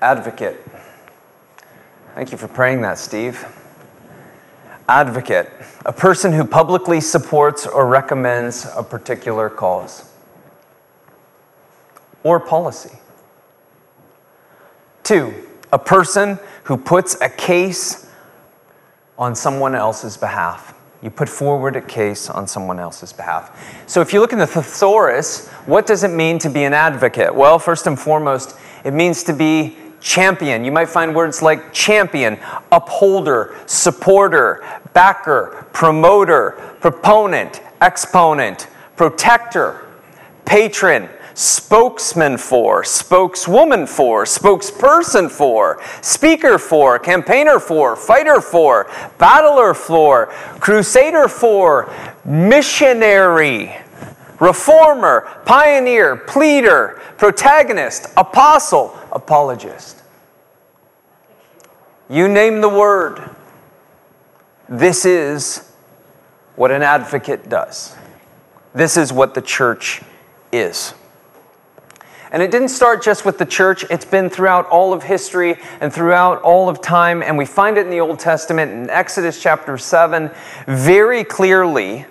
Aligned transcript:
Advocate. 0.00 0.56
Thank 2.14 2.32
you 2.32 2.38
for 2.38 2.48
praying 2.48 2.82
that, 2.82 2.98
Steve. 2.98 3.46
Advocate, 4.88 5.48
a 5.84 5.92
person 5.92 6.32
who 6.32 6.44
publicly 6.44 7.00
supports 7.00 7.66
or 7.66 7.86
recommends 7.86 8.66
a 8.74 8.82
particular 8.82 9.48
cause 9.48 10.10
or 12.22 12.40
policy. 12.40 12.98
Two, 15.02 15.34
a 15.72 15.78
person 15.78 16.38
who 16.64 16.76
puts 16.76 17.20
a 17.20 17.28
case 17.28 18.10
on 19.18 19.34
someone 19.34 19.74
else's 19.74 20.16
behalf. 20.16 20.74
You 21.02 21.10
put 21.10 21.28
forward 21.28 21.76
a 21.76 21.80
case 21.80 22.28
on 22.28 22.46
someone 22.46 22.78
else's 22.78 23.12
behalf. 23.12 23.84
So, 23.86 24.00
if 24.00 24.12
you 24.12 24.20
look 24.20 24.32
in 24.32 24.38
the 24.38 24.46
thesaurus, 24.46 25.48
what 25.66 25.86
does 25.86 26.04
it 26.04 26.10
mean 26.10 26.38
to 26.40 26.50
be 26.50 26.64
an 26.64 26.74
advocate? 26.74 27.34
Well, 27.34 27.58
first 27.58 27.86
and 27.86 27.98
foremost, 27.98 28.56
it 28.84 28.92
means 28.92 29.22
to 29.24 29.32
be 29.32 29.76
champion. 30.00 30.64
You 30.64 30.72
might 30.72 30.88
find 30.88 31.14
words 31.14 31.42
like 31.42 31.72
champion, 31.72 32.38
upholder, 32.72 33.56
supporter, 33.66 34.64
backer, 34.92 35.66
promoter, 35.72 36.52
proponent, 36.80 37.62
exponent, 37.80 38.68
protector, 38.96 39.86
patron, 40.44 41.08
spokesman 41.34 42.36
for, 42.36 42.84
spokeswoman 42.84 43.86
for, 43.86 44.24
spokesperson 44.24 45.30
for, 45.30 45.80
speaker 46.02 46.58
for, 46.58 46.98
campaigner 46.98 47.58
for, 47.58 47.96
fighter 47.96 48.40
for, 48.40 48.90
battler 49.18 49.72
for, 49.72 50.26
crusader 50.60 51.28
for, 51.28 51.92
missionary, 52.24 53.74
reformer, 54.38 55.28
pioneer, 55.46 56.16
pleader, 56.16 57.00
protagonist, 57.16 58.08
apostle, 58.16 58.88
apologist. 59.12 60.02
You 62.08 62.28
name 62.28 62.60
the 62.60 62.68
word. 62.68 63.36
This 64.68 65.04
is 65.04 65.72
what 66.56 66.70
an 66.70 66.82
advocate 66.82 67.48
does. 67.48 67.96
This 68.74 68.96
is 68.96 69.12
what 69.12 69.34
the 69.34 69.42
church 69.42 70.02
is. 70.52 70.94
And 72.32 72.42
it 72.42 72.52
didn't 72.52 72.68
start 72.68 73.02
just 73.02 73.24
with 73.24 73.38
the 73.38 73.46
church, 73.46 73.84
it's 73.90 74.04
been 74.04 74.30
throughout 74.30 74.66
all 74.66 74.92
of 74.92 75.02
history 75.02 75.56
and 75.80 75.92
throughout 75.92 76.40
all 76.42 76.68
of 76.68 76.80
time. 76.80 77.22
And 77.22 77.36
we 77.36 77.44
find 77.44 77.76
it 77.76 77.86
in 77.86 77.90
the 77.90 78.00
Old 78.00 78.20
Testament 78.20 78.70
in 78.70 78.88
Exodus 78.88 79.42
chapter 79.42 79.76
7 79.76 80.30
very 80.66 81.24
clearly. 81.24 82.06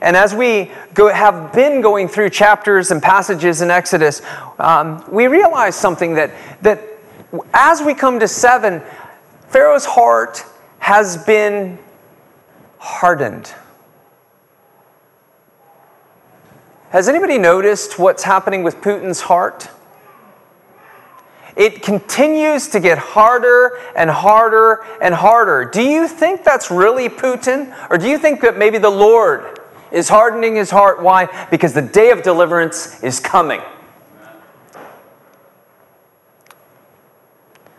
And 0.00 0.16
as 0.16 0.34
we 0.34 0.70
go, 0.94 1.08
have 1.08 1.52
been 1.52 1.80
going 1.82 2.08
through 2.08 2.30
chapters 2.30 2.90
and 2.90 3.02
passages 3.02 3.60
in 3.60 3.70
Exodus, 3.70 4.22
um, 4.58 5.04
we 5.10 5.26
realize 5.26 5.76
something 5.76 6.14
that, 6.14 6.32
that 6.62 6.80
as 7.52 7.82
we 7.82 7.94
come 7.94 8.18
to 8.20 8.26
7, 8.26 8.82
Pharaoh's 9.48 9.84
heart 9.84 10.44
has 10.78 11.22
been 11.24 11.78
hardened. 12.78 13.52
Has 16.90 17.08
anybody 17.08 17.38
noticed 17.38 17.98
what's 17.98 18.24
happening 18.24 18.64
with 18.64 18.76
Putin's 18.80 19.20
heart? 19.20 19.68
It 21.56 21.82
continues 21.82 22.68
to 22.68 22.80
get 22.80 22.96
harder 22.96 23.78
and 23.94 24.08
harder 24.08 24.84
and 25.02 25.14
harder. 25.14 25.66
Do 25.66 25.82
you 25.82 26.08
think 26.08 26.42
that's 26.42 26.70
really 26.70 27.08
Putin? 27.08 27.76
Or 27.90 27.98
do 27.98 28.08
you 28.08 28.18
think 28.18 28.40
that 28.40 28.56
maybe 28.56 28.78
the 28.78 28.90
Lord 28.90 29.59
is 29.92 30.08
hardening 30.08 30.56
his 30.56 30.70
heart? 30.70 31.02
Why? 31.02 31.46
Because 31.50 31.72
the 31.72 31.82
day 31.82 32.10
of 32.10 32.22
deliverance 32.22 33.02
is 33.02 33.20
coming. 33.20 33.60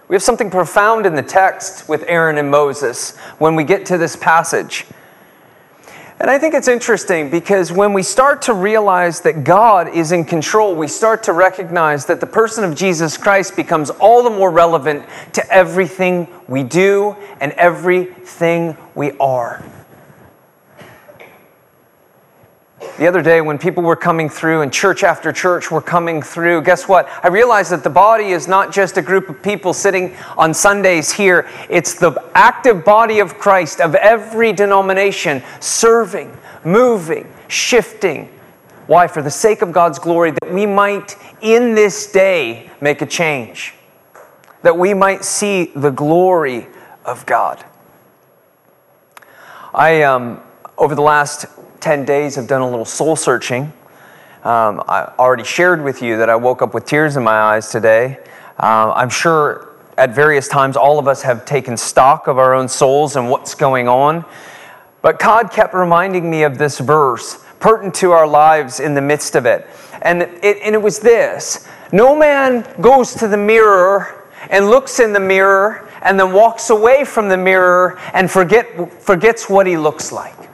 We 0.07 0.15
have 0.15 0.23
something 0.23 0.51
profound 0.51 1.05
in 1.05 1.15
the 1.15 1.23
text 1.23 1.87
with 1.87 2.03
Aaron 2.05 2.37
and 2.37 2.51
Moses 2.51 3.15
when 3.39 3.55
we 3.55 3.63
get 3.63 3.85
to 3.85 3.97
this 3.97 4.17
passage. 4.17 4.85
And 6.19 6.29
I 6.29 6.37
think 6.37 6.53
it's 6.53 6.67
interesting 6.67 7.31
because 7.31 7.71
when 7.71 7.93
we 7.93 8.03
start 8.03 8.43
to 8.43 8.53
realize 8.53 9.21
that 9.21 9.43
God 9.43 9.87
is 9.87 10.11
in 10.11 10.23
control, 10.25 10.75
we 10.75 10.87
start 10.87 11.23
to 11.23 11.33
recognize 11.33 12.05
that 12.05 12.19
the 12.19 12.27
person 12.27 12.63
of 12.63 12.75
Jesus 12.75 13.17
Christ 13.17 13.55
becomes 13.55 13.89
all 13.89 14.21
the 14.21 14.29
more 14.29 14.51
relevant 14.51 15.03
to 15.33 15.51
everything 15.51 16.27
we 16.47 16.61
do 16.61 17.15
and 17.39 17.53
everything 17.53 18.77
we 18.93 19.13
are. 19.17 19.63
The 22.97 23.07
other 23.07 23.21
day, 23.21 23.41
when 23.41 23.59
people 23.59 23.83
were 23.83 23.95
coming 23.95 24.27
through 24.27 24.61
and 24.61 24.73
church 24.73 25.03
after 25.03 25.31
church 25.31 25.69
were 25.69 25.81
coming 25.81 26.21
through, 26.21 26.63
guess 26.63 26.87
what? 26.87 27.07
I 27.23 27.27
realized 27.27 27.71
that 27.71 27.83
the 27.83 27.91
body 27.91 28.29
is 28.29 28.47
not 28.47 28.71
just 28.71 28.97
a 28.97 29.03
group 29.03 29.29
of 29.29 29.41
people 29.43 29.71
sitting 29.73 30.15
on 30.35 30.51
Sundays 30.53 31.11
here, 31.11 31.47
it's 31.69 31.93
the 31.93 32.11
active 32.33 32.83
body 32.83 33.19
of 33.19 33.37
Christ 33.37 33.81
of 33.81 33.93
every 33.93 34.51
denomination 34.51 35.43
serving, 35.59 36.35
moving, 36.65 37.31
shifting. 37.47 38.29
Why? 38.87 39.05
For 39.07 39.21
the 39.21 39.31
sake 39.31 39.61
of 39.61 39.71
God's 39.71 39.99
glory, 39.99 40.31
that 40.31 40.51
we 40.51 40.65
might 40.65 41.15
in 41.41 41.75
this 41.75 42.11
day 42.11 42.71
make 42.81 43.03
a 43.03 43.05
change, 43.05 43.75
that 44.63 44.75
we 44.75 44.95
might 44.95 45.23
see 45.23 45.71
the 45.75 45.91
glory 45.91 46.67
of 47.05 47.27
God. 47.27 47.63
I, 49.71 50.01
um, 50.01 50.41
over 50.79 50.95
the 50.95 51.03
last 51.03 51.45
10 51.81 52.05
days 52.05 52.35
have 52.35 52.47
done 52.47 52.61
a 52.61 52.69
little 52.69 52.85
soul 52.85 53.15
searching. 53.15 53.73
Um, 54.43 54.83
I 54.87 55.11
already 55.19 55.43
shared 55.43 55.83
with 55.83 56.01
you 56.01 56.17
that 56.17 56.29
I 56.29 56.35
woke 56.35 56.61
up 56.61 56.73
with 56.73 56.85
tears 56.85 57.17
in 57.17 57.23
my 57.23 57.39
eyes 57.39 57.69
today. 57.69 58.19
Uh, 58.59 58.93
I'm 58.95 59.09
sure 59.09 59.75
at 59.97 60.15
various 60.15 60.47
times 60.47 60.77
all 60.77 60.99
of 60.99 61.07
us 61.07 61.23
have 61.23 61.45
taken 61.45 61.75
stock 61.75 62.27
of 62.27 62.37
our 62.37 62.53
own 62.53 62.67
souls 62.67 63.15
and 63.15 63.29
what's 63.29 63.55
going 63.55 63.87
on. 63.87 64.25
But 65.01 65.19
God 65.19 65.51
kept 65.51 65.73
reminding 65.73 66.29
me 66.29 66.43
of 66.43 66.57
this 66.57 66.79
verse, 66.79 67.43
pertinent 67.59 67.95
to 67.95 68.11
our 68.11 68.27
lives 68.27 68.79
in 68.79 68.93
the 68.93 69.01
midst 69.01 69.35
of 69.35 69.45
it. 69.45 69.67
And 70.03 70.21
it, 70.21 70.57
and 70.63 70.75
it 70.75 70.81
was 70.81 70.99
this 70.99 71.67
No 71.91 72.15
man 72.15 72.65
goes 72.79 73.15
to 73.15 73.27
the 73.27 73.37
mirror 73.37 74.27
and 74.49 74.69
looks 74.69 74.99
in 74.99 75.13
the 75.13 75.19
mirror 75.19 75.89
and 76.01 76.19
then 76.19 76.31
walks 76.33 76.69
away 76.69 77.05
from 77.05 77.29
the 77.29 77.37
mirror 77.37 77.99
and 78.13 78.29
forget, 78.29 79.01
forgets 79.01 79.49
what 79.49 79.65
he 79.65 79.77
looks 79.77 80.11
like. 80.11 80.50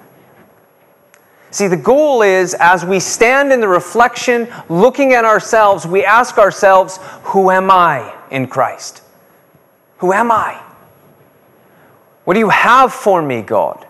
See, 1.57 1.66
the 1.66 1.75
goal 1.75 2.22
is 2.22 2.53
as 2.59 2.85
we 2.85 3.00
stand 3.00 3.51
in 3.51 3.62
the 3.62 3.68
reflection, 3.68 4.47
looking 4.69 5.13
at 5.13 5.25
ourselves, 5.25 5.88
we 5.88 6.06
ask 6.06 6.38
ourselves, 6.38 7.00
Who 7.23 7.50
am 7.50 7.72
I 7.72 8.13
in 8.29 8.45
Christ? 8.45 9.01
Who 9.97 10.13
am 10.13 10.31
I? 10.31 10.63
What 12.25 12.35
do 12.35 12.40
you 12.40 12.50
have 12.50 12.94
for 12.94 13.23
me, 13.23 13.41
God? 13.41 13.88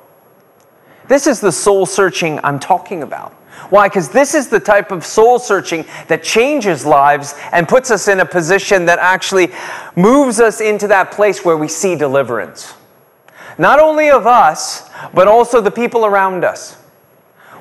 This 1.09 1.27
is 1.27 1.41
the 1.41 1.51
soul 1.51 1.85
searching 1.85 2.39
I'm 2.41 2.57
talking 2.57 3.03
about. 3.03 3.33
Why? 3.69 3.89
Because 3.89 4.07
this 4.07 4.33
is 4.33 4.47
the 4.47 4.61
type 4.61 4.89
of 4.89 5.05
soul 5.05 5.37
searching 5.37 5.83
that 6.07 6.23
changes 6.23 6.85
lives 6.85 7.35
and 7.51 7.67
puts 7.67 7.91
us 7.91 8.07
in 8.07 8.21
a 8.21 8.25
position 8.25 8.85
that 8.85 8.99
actually 8.99 9.49
moves 9.97 10.39
us 10.39 10.61
into 10.61 10.87
that 10.87 11.11
place 11.11 11.43
where 11.43 11.57
we 11.57 11.67
see 11.67 11.97
deliverance. 11.97 12.75
Not 13.57 13.79
only 13.79 14.09
of 14.09 14.25
us, 14.25 14.89
but 15.13 15.27
also 15.27 15.59
the 15.59 15.69
people 15.69 16.05
around 16.05 16.45
us. 16.45 16.77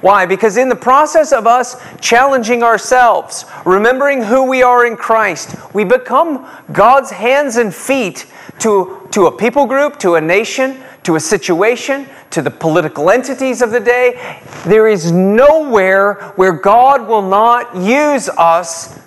Why? 0.00 0.26
Because 0.26 0.56
in 0.56 0.68
the 0.68 0.76
process 0.76 1.32
of 1.32 1.46
us 1.46 1.76
challenging 2.00 2.62
ourselves, 2.62 3.44
remembering 3.64 4.22
who 4.22 4.44
we 4.44 4.62
are 4.62 4.86
in 4.86 4.96
Christ, 4.96 5.56
we 5.74 5.84
become 5.84 6.46
God's 6.72 7.10
hands 7.10 7.56
and 7.56 7.74
feet 7.74 8.26
to, 8.60 9.08
to 9.12 9.26
a 9.26 9.36
people 9.36 9.66
group, 9.66 9.98
to 10.00 10.14
a 10.14 10.20
nation, 10.20 10.82
to 11.04 11.16
a 11.16 11.20
situation, 11.20 12.08
to 12.30 12.42
the 12.42 12.50
political 12.50 13.10
entities 13.10 13.62
of 13.62 13.70
the 13.70 13.80
day. 13.80 14.42
There 14.64 14.86
is 14.88 15.12
nowhere 15.12 16.14
where 16.36 16.52
God 16.52 17.06
will 17.08 17.22
not 17.22 17.76
use 17.76 18.28
us 18.28 19.00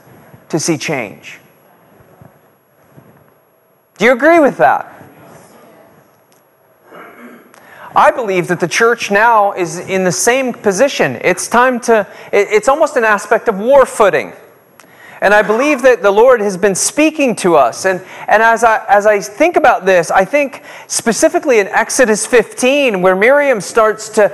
to 0.50 0.60
see 0.60 0.78
change. 0.78 1.40
Do 3.98 4.06
you 4.06 4.14
agree 4.14 4.40
with 4.40 4.58
that? 4.58 4.99
I 7.96 8.12
believe 8.12 8.48
that 8.50 8.60
the 8.60 8.68
church 8.68 9.10
now 9.10 9.54
is 9.54 9.80
in 9.80 10.04
the 10.04 10.12
same 10.12 10.54
position. 10.54 11.18
It's 11.22 11.48
time 11.48 11.80
to, 11.82 12.08
it's 12.32 12.68
almost 12.68 12.98
an 12.98 13.04
aspect 13.04 13.48
of 13.48 13.58
war 13.58 13.86
footing. 13.86 14.34
And 15.22 15.34
I 15.34 15.42
believe 15.42 15.82
that 15.82 16.02
the 16.02 16.12
Lord 16.12 16.40
has 16.40 16.56
been 16.56 16.76
speaking 16.76 17.36
to 17.38 17.56
us. 17.56 17.86
And, 17.86 18.02
and 18.28 18.42
as, 18.42 18.64
I, 18.64 18.86
as 18.88 19.06
I 19.06 19.20
think 19.20 19.58
about 19.58 19.86
this, 19.86 20.12
I 20.12 20.24
think 20.24 20.64
specifically 20.88 21.60
in 21.60 21.68
Exodus 21.68 22.26
15, 22.26 23.02
where 23.02 23.16
Miriam 23.16 23.60
starts 23.60 24.08
to 24.10 24.32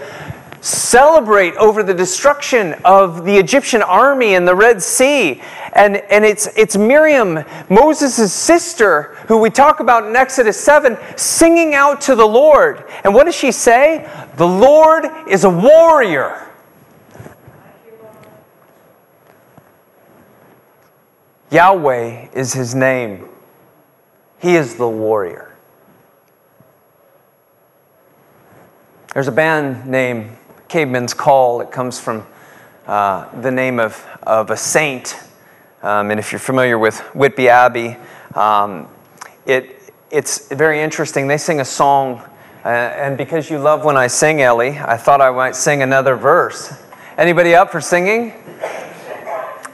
celebrate 0.61 1.55
over 1.55 1.81
the 1.81 1.93
destruction 1.93 2.73
of 2.83 3.23
the 3.23 3.37
Egyptian 3.37 3.81
army 3.81 4.33
in 4.33 4.45
the 4.45 4.55
Red 4.55 4.81
Sea. 4.81 5.41
And, 5.75 5.97
and 6.09 6.23
it's, 6.23 6.47
it's 6.55 6.77
Miriam, 6.77 7.43
Moses' 7.69 8.31
sister, 8.31 9.15
who 9.27 9.37
we 9.37 9.49
talk 9.49 9.81
about 9.81 10.07
in 10.07 10.15
Exodus 10.15 10.57
7, 10.57 10.97
singing 11.17 11.75
out 11.75 11.99
to 12.01 12.15
the 12.15 12.25
Lord. 12.25 12.85
And 13.03 13.13
what 13.13 13.25
does 13.25 13.35
she 13.35 13.51
say? 13.51 14.09
The 14.37 14.47
Lord 14.47 15.05
is 15.29 15.43
a 15.43 15.49
warrior. 15.49 16.49
Yahweh 21.51 22.29
is 22.33 22.53
his 22.53 22.73
name. 22.73 23.27
He 24.39 24.55
is 24.55 24.75
the 24.75 24.87
warrior. 24.87 25.57
There's 29.13 29.27
a 29.27 29.31
band 29.31 29.85
named 29.85 30.37
Caedmon's 30.69 31.13
Call. 31.13 31.59
It 31.59 31.71
comes 31.71 31.99
from 31.99 32.25
uh, 32.87 33.29
the 33.41 33.51
name 33.51 33.79
of, 33.79 34.05
of 34.23 34.51
a 34.51 34.57
saint. 34.57 35.19
Um, 35.85 36.09
and 36.09 36.19
if 36.19 36.31
you're 36.31 36.39
familiar 36.39 36.79
with 36.79 36.97
Whitby 37.13 37.47
Abbey, 37.47 37.95
um, 38.33 38.87
it, 39.45 39.93
it's 40.09 40.47
very 40.47 40.81
interesting. 40.81 41.27
They 41.27 41.37
sing 41.37 41.59
a 41.59 41.65
song, 41.65 42.23
uh, 42.65 42.69
and 42.69 43.15
because 43.19 43.51
you 43.51 43.59
love 43.59 43.85
when 43.85 43.95
I 43.95 44.07
sing, 44.07 44.41
Ellie, 44.41 44.79
I 44.79 44.97
thought 44.97 45.21
I 45.21 45.29
might 45.29 45.55
sing 45.55 45.83
another 45.83 46.15
verse. 46.15 46.73
Anybody 47.19 47.53
up 47.53 47.71
for 47.71 47.81
singing? 47.81 48.33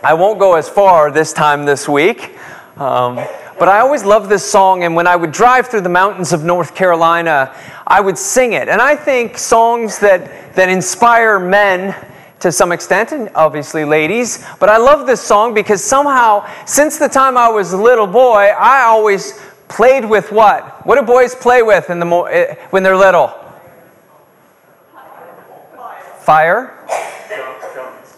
I 0.04 0.14
won't 0.14 0.38
go 0.38 0.56
as 0.56 0.68
far 0.68 1.12
this 1.12 1.32
time 1.32 1.64
this 1.64 1.88
week. 1.88 2.38
Um, 2.76 3.16
but 3.58 3.70
I 3.70 3.80
always 3.80 4.04
loved 4.04 4.28
this 4.28 4.44
song, 4.44 4.84
and 4.84 4.94
when 4.98 5.08
I 5.08 5.16
would 5.16 5.32
drive 5.32 5.68
through 5.68 5.82
the 5.82 5.88
mountains 5.90 6.34
of 6.34 6.44
North 6.44 6.76
Carolina, 6.76 7.56
I 7.88 8.02
would 8.02 8.18
sing 8.18 8.52
it. 8.52 8.68
And 8.68 8.82
I 8.82 8.98
think 8.98 9.38
songs 9.38 10.00
that, 10.00 10.56
that 10.56 10.68
inspire 10.68 11.40
men 11.40 11.96
to 12.42 12.52
some 12.52 12.72
extent, 12.72 13.12
and 13.12 13.30
obviously 13.36 13.86
ladies, 13.86 14.46
but 14.60 14.70
I 14.70 14.78
love 14.78 15.08
this 15.08 15.22
song 15.22 15.54
because 15.54 15.84
somehow, 15.84 16.48
since 16.66 16.98
the 16.98 17.08
time 17.08 17.38
I 17.38 17.48
was 17.50 17.74
a 17.74 17.78
little 17.78 18.08
boy, 18.08 18.48
I 18.58 18.84
always 18.84 19.40
played 19.68 20.04
with 20.04 20.32
what? 20.32 20.86
What 20.86 21.00
do 21.00 21.06
boys 21.06 21.34
play 21.36 21.62
with 21.62 21.90
in 21.90 22.00
the 22.00 22.06
mo- 22.06 22.26
eh, 22.26 22.56
when 22.72 22.84
they're 22.84 22.98
little? 22.98 23.34
Fire? 26.20 26.78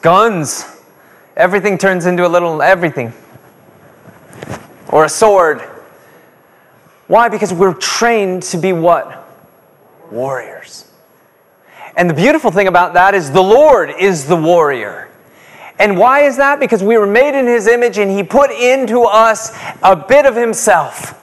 Guns. 0.01 0.65
Everything 1.35 1.77
turns 1.77 2.05
into 2.05 2.25
a 2.25 2.29
little 2.29 2.61
everything 2.61 3.13
or 4.89 5.05
a 5.05 5.09
sword. 5.09 5.61
Why? 7.07 7.29
Because 7.29 7.53
we're 7.53 7.73
trained 7.73 8.43
to 8.43 8.57
be 8.57 8.73
what? 8.73 9.27
Warriors. 10.11 10.92
And 11.95 12.09
the 12.09 12.13
beautiful 12.13 12.51
thing 12.51 12.67
about 12.67 12.93
that 12.93 13.13
is 13.13 13.31
the 13.31 13.41
Lord 13.41 13.91
is 13.99 14.27
the 14.27 14.35
warrior. 14.35 15.09
And 15.79 15.97
why 15.97 16.21
is 16.21 16.37
that? 16.37 16.59
Because 16.59 16.83
we 16.83 16.97
were 16.97 17.07
made 17.07 17.37
in 17.37 17.45
His 17.45 17.67
image 17.67 17.97
and 17.97 18.09
He 18.09 18.23
put 18.23 18.51
into 18.51 19.01
us 19.01 19.51
a 19.81 19.95
bit 19.95 20.25
of 20.25 20.35
Himself. 20.35 21.19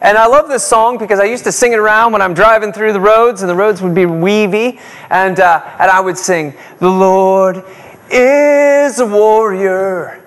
And 0.00 0.16
I 0.16 0.26
love 0.26 0.48
this 0.48 0.64
song 0.64 0.96
because 0.96 1.18
I 1.18 1.24
used 1.24 1.44
to 1.44 1.52
sing 1.52 1.72
it 1.72 1.78
around 1.78 2.12
when 2.12 2.22
I'm 2.22 2.34
driving 2.34 2.72
through 2.72 2.92
the 2.92 3.00
roads 3.00 3.42
and 3.42 3.50
the 3.50 3.54
roads 3.54 3.82
would 3.82 3.94
be 3.94 4.06
weavy. 4.06 4.78
And, 5.10 5.40
uh, 5.40 5.62
and 5.78 5.90
I 5.90 6.00
would 6.00 6.16
sing, 6.16 6.54
The 6.78 6.88
Lord 6.88 7.64
is 8.10 9.00
a 9.00 9.06
warrior. 9.06 10.24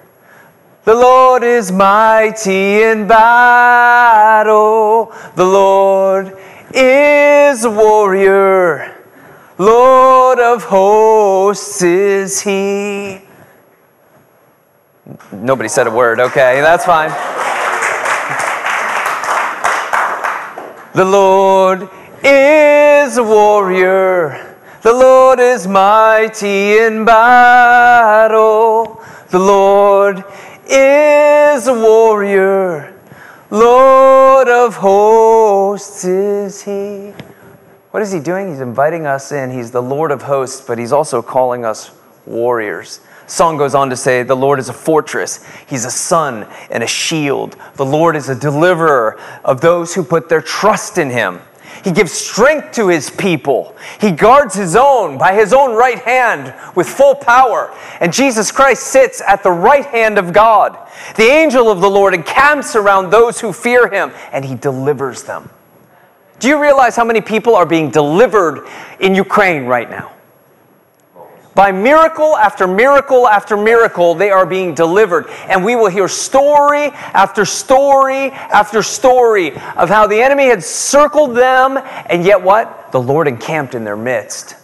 The 0.83 0.95
Lord 0.95 1.43
is 1.43 1.71
mighty 1.71 2.83
in 2.83 3.07
battle. 3.07 5.13
The 5.35 5.45
Lord 5.45 6.37
is 6.73 7.63
a 7.63 7.69
warrior. 7.69 9.00
Lord 9.61 10.39
of 10.39 10.63
hosts 10.63 11.83
is 11.83 12.41
he. 12.41 13.21
Nobody 15.31 15.69
said 15.69 15.85
a 15.85 15.91
word. 15.91 16.19
Okay, 16.19 16.61
that's 16.61 16.83
fine. 16.83 17.11
The 20.95 21.05
Lord 21.05 21.87
is 22.23 23.17
a 23.17 23.23
warrior. 23.23 24.57
The 24.81 24.93
Lord 24.93 25.39
is 25.39 25.67
mighty 25.67 26.79
in 26.79 27.05
battle. 27.05 28.99
The 29.29 29.37
Lord 29.37 30.23
is 30.67 31.67
a 31.67 31.73
warrior. 31.75 32.99
Lord 33.51 34.47
of 34.47 34.77
hosts 34.77 36.03
is 36.03 36.63
he. 36.63 37.13
What 37.91 38.01
is 38.01 38.11
he 38.11 38.19
doing? 38.19 38.49
He's 38.49 38.61
inviting 38.61 39.05
us 39.05 39.33
in. 39.33 39.51
He's 39.51 39.71
the 39.71 39.81
Lord 39.81 40.11
of 40.11 40.23
hosts, 40.23 40.65
but 40.65 40.79
he's 40.79 40.93
also 40.93 41.21
calling 41.21 41.65
us 41.65 41.91
warriors. 42.25 43.01
Song 43.27 43.57
goes 43.57 43.75
on 43.75 43.89
to 43.89 43.97
say, 43.97 44.23
The 44.23 44.35
Lord 44.35 44.59
is 44.59 44.69
a 44.69 44.73
fortress. 44.73 45.45
He's 45.67 45.83
a 45.83 45.91
sun 45.91 46.47
and 46.69 46.83
a 46.83 46.87
shield. 46.87 47.57
The 47.75 47.85
Lord 47.85 48.15
is 48.15 48.29
a 48.29 48.35
deliverer 48.35 49.19
of 49.43 49.59
those 49.59 49.93
who 49.93 50.03
put 50.03 50.29
their 50.29 50.41
trust 50.41 50.97
in 50.97 51.09
him. 51.09 51.39
He 51.83 51.91
gives 51.91 52.11
strength 52.11 52.73
to 52.73 52.87
his 52.87 53.09
people. 53.09 53.75
He 53.99 54.11
guards 54.11 54.55
his 54.55 54.75
own 54.75 55.17
by 55.17 55.33
his 55.33 55.51
own 55.51 55.75
right 55.75 55.99
hand 55.99 56.53
with 56.75 56.87
full 56.87 57.15
power. 57.15 57.75
And 57.99 58.13
Jesus 58.13 58.51
Christ 58.51 58.83
sits 58.83 59.21
at 59.21 59.43
the 59.43 59.51
right 59.51 59.85
hand 59.85 60.17
of 60.17 60.31
God. 60.31 60.77
The 61.15 61.23
angel 61.23 61.69
of 61.69 61.81
the 61.81 61.89
Lord 61.89 62.13
encamps 62.13 62.75
around 62.75 63.09
those 63.09 63.41
who 63.41 63.51
fear 63.51 63.89
him, 63.89 64.11
and 64.31 64.45
he 64.45 64.55
delivers 64.55 65.23
them. 65.23 65.49
Do 66.41 66.47
you 66.47 66.59
realize 66.59 66.95
how 66.95 67.05
many 67.05 67.21
people 67.21 67.55
are 67.55 67.67
being 67.67 67.91
delivered 67.91 68.67
in 68.99 69.13
Ukraine 69.13 69.65
right 69.65 69.87
now? 69.87 70.11
By 71.53 71.71
miracle 71.71 72.35
after 72.35 72.65
miracle 72.65 73.27
after 73.27 73.55
miracle, 73.55 74.15
they 74.15 74.31
are 74.31 74.47
being 74.47 74.73
delivered. 74.73 75.27
And 75.47 75.63
we 75.63 75.75
will 75.75 75.89
hear 75.89 76.07
story 76.07 76.85
after 77.13 77.45
story 77.45 78.31
after 78.31 78.81
story 78.81 79.51
of 79.51 79.89
how 79.89 80.07
the 80.07 80.19
enemy 80.19 80.45
had 80.45 80.63
circled 80.63 81.35
them, 81.35 81.77
and 82.07 82.25
yet 82.25 82.41
what? 82.41 82.91
The 82.91 83.01
Lord 83.01 83.27
encamped 83.27 83.75
in 83.75 83.83
their 83.83 83.95
midst. 83.95 84.55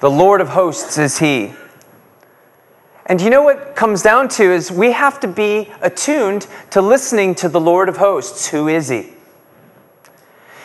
The 0.00 0.10
Lord 0.10 0.40
of 0.40 0.48
hosts 0.48 0.98
is 0.98 1.16
He. 1.16 1.52
And 3.10 3.20
you 3.20 3.28
know 3.28 3.42
what 3.42 3.74
comes 3.74 4.02
down 4.02 4.28
to 4.28 4.44
is 4.44 4.70
we 4.70 4.92
have 4.92 5.18
to 5.18 5.26
be 5.26 5.68
attuned 5.80 6.46
to 6.70 6.80
listening 6.80 7.34
to 7.34 7.48
the 7.48 7.58
Lord 7.58 7.88
of 7.88 7.96
hosts. 7.96 8.46
Who 8.46 8.68
is 8.68 8.88
He? 8.88 9.08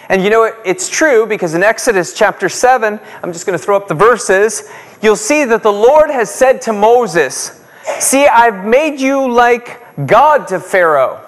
And 0.10 0.24
you 0.24 0.30
know, 0.30 0.54
it's 0.64 0.88
true 0.88 1.26
because 1.26 1.56
in 1.56 1.64
Exodus 1.64 2.14
chapter 2.14 2.48
7, 2.48 3.00
I'm 3.24 3.34
just 3.34 3.48
going 3.48 3.58
to 3.58 3.66
throw 3.66 3.76
up 3.76 3.88
the 3.88 3.96
verses, 3.96 4.70
you'll 5.02 5.16
see 5.16 5.44
that 5.44 5.64
the 5.64 5.72
Lord 5.74 6.12
has 6.12 6.32
said 6.32 6.62
to 6.62 6.72
Moses, 6.72 7.64
See, 7.98 8.28
I've 8.28 8.64
made 8.64 9.02
you 9.02 9.28
like 9.28 10.06
God 10.06 10.48
to 10.50 10.60
Pharaoh. 10.60 11.26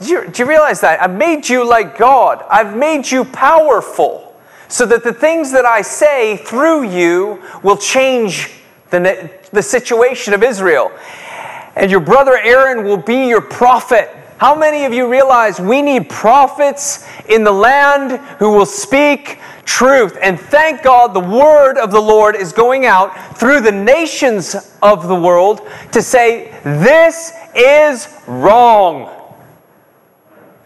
Do 0.00 0.08
you, 0.08 0.28
do 0.28 0.44
you 0.44 0.48
realize 0.48 0.80
that? 0.82 1.02
I've 1.02 1.18
made 1.18 1.48
you 1.48 1.68
like 1.68 1.98
God, 1.98 2.44
I've 2.48 2.76
made 2.76 3.10
you 3.10 3.24
powerful 3.24 4.40
so 4.68 4.86
that 4.86 5.02
the 5.02 5.12
things 5.12 5.50
that 5.50 5.64
I 5.64 5.82
say 5.82 6.36
through 6.36 6.90
you 6.90 7.42
will 7.64 7.76
change 7.76 8.57
the, 8.90 9.30
the 9.52 9.62
situation 9.62 10.34
of 10.34 10.42
Israel. 10.42 10.90
And 11.76 11.90
your 11.90 12.00
brother 12.00 12.36
Aaron 12.36 12.84
will 12.84 12.96
be 12.96 13.28
your 13.28 13.40
prophet. 13.40 14.10
How 14.38 14.56
many 14.56 14.84
of 14.84 14.92
you 14.92 15.10
realize 15.10 15.60
we 15.60 15.82
need 15.82 16.08
prophets 16.08 17.06
in 17.28 17.44
the 17.44 17.52
land 17.52 18.20
who 18.38 18.52
will 18.52 18.66
speak 18.66 19.38
truth? 19.64 20.16
And 20.20 20.38
thank 20.38 20.82
God 20.82 21.12
the 21.12 21.20
word 21.20 21.76
of 21.76 21.90
the 21.90 22.00
Lord 22.00 22.36
is 22.36 22.52
going 22.52 22.86
out 22.86 23.36
through 23.36 23.60
the 23.60 23.72
nations 23.72 24.76
of 24.80 25.08
the 25.08 25.14
world 25.14 25.60
to 25.92 26.00
say, 26.02 26.56
this 26.62 27.32
is 27.54 28.08
wrong. 28.26 29.14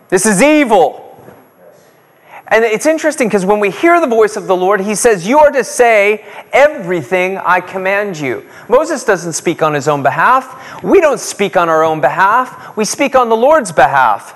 This 0.09 0.27
is 0.27 0.43
evil. 0.43 1.02
And 2.53 2.67
it's 2.67 2.85
interesting 2.85 3.29
because 3.29 3.47
when 3.47 3.61
we 3.61 3.71
hear 3.71 3.99
the 3.99 4.07
voice 4.07 4.37
of 4.37 4.47
the 4.47 4.55
Lord, 4.55 4.83
he 4.83 4.95
says, 4.95 5.27
You 5.27 5.39
are 5.39 5.51
to 5.51 5.65
say 5.65 6.23
everything 6.53 7.39
I 7.39 7.61
command 7.61 8.21
you. 8.21 8.47
Moses 8.69 9.05
doesn't 9.05 9.33
speak 9.33 9.63
on 9.63 9.73
his 9.73 9.89
own 9.89 10.03
behalf. 10.03 10.83
We 10.83 11.01
don't 11.01 11.19
speak 11.19 11.57
on 11.57 11.71
our 11.71 11.83
own 11.83 12.03
behalf. 12.03 12.77
We 12.77 12.85
speak 12.85 13.17
on 13.17 13.31
the 13.31 13.37
Lord's 13.37 13.73
behalf. 13.73 14.35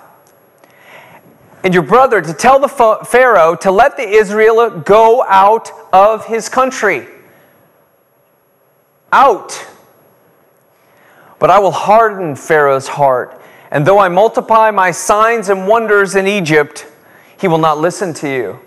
And 1.62 1.74
your 1.74 1.82
brother 1.82 2.22
to 2.22 2.32
tell 2.32 2.58
the 2.58 2.68
Pharaoh 3.06 3.54
to 3.56 3.70
let 3.70 3.98
the 3.98 4.08
Israel 4.08 4.70
go 4.70 5.22
out 5.24 5.70
of 5.92 6.24
his 6.24 6.48
country. 6.48 7.06
Out. 9.12 9.62
But 11.38 11.50
I 11.50 11.58
will 11.58 11.70
harden 11.70 12.34
Pharaoh's 12.34 12.88
heart. 12.88 13.42
And 13.70 13.86
though 13.86 13.98
I 13.98 14.08
multiply 14.08 14.70
my 14.70 14.90
signs 14.90 15.50
and 15.50 15.68
wonders 15.68 16.14
in 16.14 16.26
Egypt, 16.26 16.86
he 17.38 17.48
will 17.48 17.58
not 17.58 17.78
listen 17.78 18.14
to 18.14 18.28
you. 18.28 18.60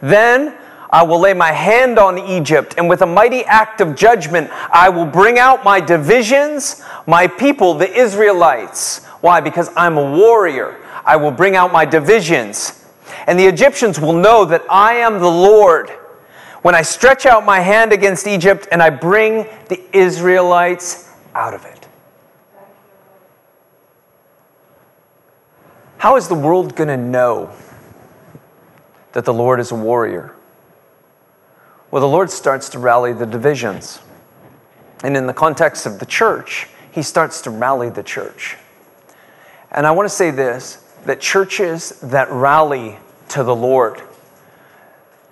Then 0.00 0.56
I 0.90 1.04
will 1.04 1.20
lay 1.20 1.34
my 1.34 1.52
hand 1.52 1.98
on 1.98 2.18
Egypt, 2.18 2.74
and 2.76 2.88
with 2.88 3.02
a 3.02 3.06
mighty 3.06 3.44
act 3.44 3.80
of 3.80 3.94
judgment, 3.94 4.50
I 4.72 4.88
will 4.88 5.06
bring 5.06 5.38
out 5.38 5.64
my 5.64 5.80
divisions, 5.80 6.82
my 7.06 7.26
people, 7.28 7.74
the 7.74 7.92
Israelites. 7.92 9.04
Why? 9.20 9.40
Because 9.40 9.70
I'm 9.76 9.96
a 9.96 10.16
warrior. 10.16 10.76
I 11.04 11.16
will 11.16 11.30
bring 11.30 11.54
out 11.54 11.72
my 11.72 11.84
divisions. 11.84 12.84
And 13.26 13.38
the 13.38 13.46
Egyptians 13.46 14.00
will 14.00 14.12
know 14.12 14.44
that 14.46 14.64
I 14.68 14.94
am 14.94 15.20
the 15.20 15.30
Lord 15.30 15.90
when 16.62 16.74
I 16.74 16.82
stretch 16.82 17.26
out 17.26 17.44
my 17.44 17.60
hand 17.60 17.92
against 17.92 18.26
Egypt 18.26 18.68
and 18.72 18.82
I 18.82 18.90
bring 18.90 19.46
the 19.68 19.80
Israelites 19.92 21.12
out 21.34 21.54
of 21.54 21.64
it. 21.64 21.79
How 26.00 26.16
is 26.16 26.28
the 26.28 26.34
world 26.34 26.76
going 26.76 26.88
to 26.88 26.96
know 26.96 27.52
that 29.12 29.26
the 29.26 29.34
Lord 29.34 29.60
is 29.60 29.70
a 29.70 29.74
warrior? 29.74 30.34
Well, 31.90 32.00
the 32.00 32.08
Lord 32.08 32.30
starts 32.30 32.70
to 32.70 32.78
rally 32.78 33.12
the 33.12 33.26
divisions. 33.26 33.98
And 35.04 35.14
in 35.14 35.26
the 35.26 35.34
context 35.34 35.84
of 35.84 35.98
the 35.98 36.06
church, 36.06 36.68
he 36.90 37.02
starts 37.02 37.42
to 37.42 37.50
rally 37.50 37.90
the 37.90 38.02
church. 38.02 38.56
And 39.70 39.86
I 39.86 39.90
want 39.90 40.08
to 40.08 40.14
say 40.14 40.30
this 40.30 40.82
that 41.04 41.20
churches 41.20 42.00
that 42.00 42.30
rally 42.30 42.96
to 43.28 43.44
the 43.44 43.54
Lord, 43.54 44.00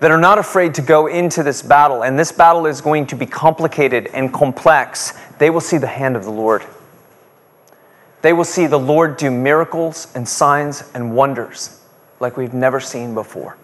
that 0.00 0.10
are 0.10 0.20
not 0.20 0.38
afraid 0.38 0.74
to 0.74 0.82
go 0.82 1.06
into 1.06 1.42
this 1.42 1.62
battle, 1.62 2.04
and 2.04 2.18
this 2.18 2.30
battle 2.30 2.66
is 2.66 2.82
going 2.82 3.06
to 3.06 3.16
be 3.16 3.24
complicated 3.24 4.10
and 4.12 4.34
complex, 4.34 5.14
they 5.38 5.48
will 5.48 5.62
see 5.62 5.78
the 5.78 5.86
hand 5.86 6.14
of 6.14 6.24
the 6.24 6.30
Lord. 6.30 6.62
They 8.20 8.32
will 8.32 8.44
see 8.44 8.66
the 8.66 8.78
Lord 8.78 9.16
do 9.16 9.30
miracles 9.30 10.08
and 10.14 10.28
signs 10.28 10.90
and 10.94 11.14
wonders 11.14 11.80
like 12.20 12.36
we've 12.36 12.54
never 12.54 12.80
seen 12.80 13.14
before. 13.14 13.56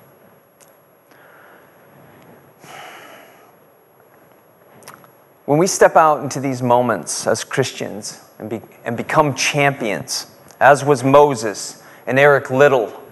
When 5.45 5.59
we 5.59 5.67
step 5.67 5.97
out 5.97 6.23
into 6.23 6.41
these 6.41 6.63
moments 6.63 7.27
as 7.27 7.45
Christians 7.45 8.25
and, 8.39 8.49
be, 8.49 8.63
and 8.85 8.97
become 8.97 9.35
champions, 9.35 10.29
as 10.59 10.85
was 10.85 11.05
Moses 11.05 11.83
and 12.07 12.19
Eric 12.19 12.51
Liddell 12.51 13.03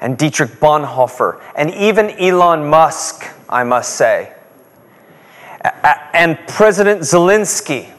and 0.00 0.18
Dietrich 0.18 0.50
Bonhoeffer 0.60 1.40
and 1.54 1.72
even 1.72 2.10
Elon 2.10 2.68
Musk, 2.68 3.26
I 3.48 3.64
must 3.64 3.94
say, 3.94 4.34
and 6.12 6.38
President 6.48 7.02
Zelensky, 7.02 7.90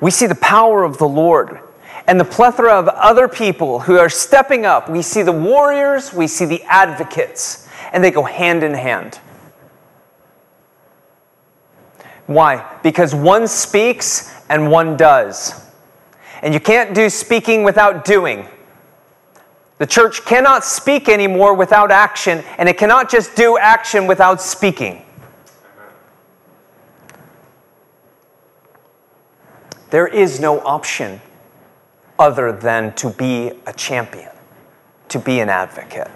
we 0.00 0.10
see 0.10 0.26
the 0.26 0.34
power 0.34 0.84
of 0.84 0.98
the 0.98 1.08
Lord 1.08 1.60
and 2.06 2.18
the 2.18 2.24
plethora 2.24 2.72
of 2.72 2.88
other 2.88 3.28
people 3.28 3.80
who 3.80 3.98
are 3.98 4.08
stepping 4.08 4.66
up. 4.66 4.88
We 4.88 5.02
see 5.02 5.22
the 5.22 5.32
warriors, 5.32 6.12
we 6.12 6.26
see 6.26 6.44
the 6.44 6.62
advocates, 6.64 7.68
and 7.92 8.02
they 8.02 8.10
go 8.10 8.22
hand 8.22 8.62
in 8.62 8.74
hand. 8.74 9.20
Why? 12.26 12.78
Because 12.82 13.14
one 13.14 13.48
speaks 13.48 14.32
and 14.48 14.70
one 14.70 14.96
does. 14.96 15.66
And 16.42 16.54
you 16.54 16.60
can't 16.60 16.94
do 16.94 17.10
speaking 17.10 17.64
without 17.64 18.04
doing. 18.04 18.46
The 19.78 19.86
church 19.86 20.24
cannot 20.24 20.64
speak 20.64 21.08
anymore 21.08 21.54
without 21.54 21.90
action, 21.90 22.44
and 22.58 22.68
it 22.68 22.78
cannot 22.78 23.10
just 23.10 23.34
do 23.34 23.58
action 23.58 24.06
without 24.06 24.40
speaking. 24.40 25.04
There 29.90 30.06
is 30.06 30.40
no 30.40 30.60
option 30.60 31.20
other 32.18 32.52
than 32.52 32.94
to 32.94 33.10
be 33.10 33.52
a 33.66 33.72
champion, 33.72 34.30
to 35.08 35.18
be 35.18 35.40
an 35.40 35.48
advocate. 35.48 36.10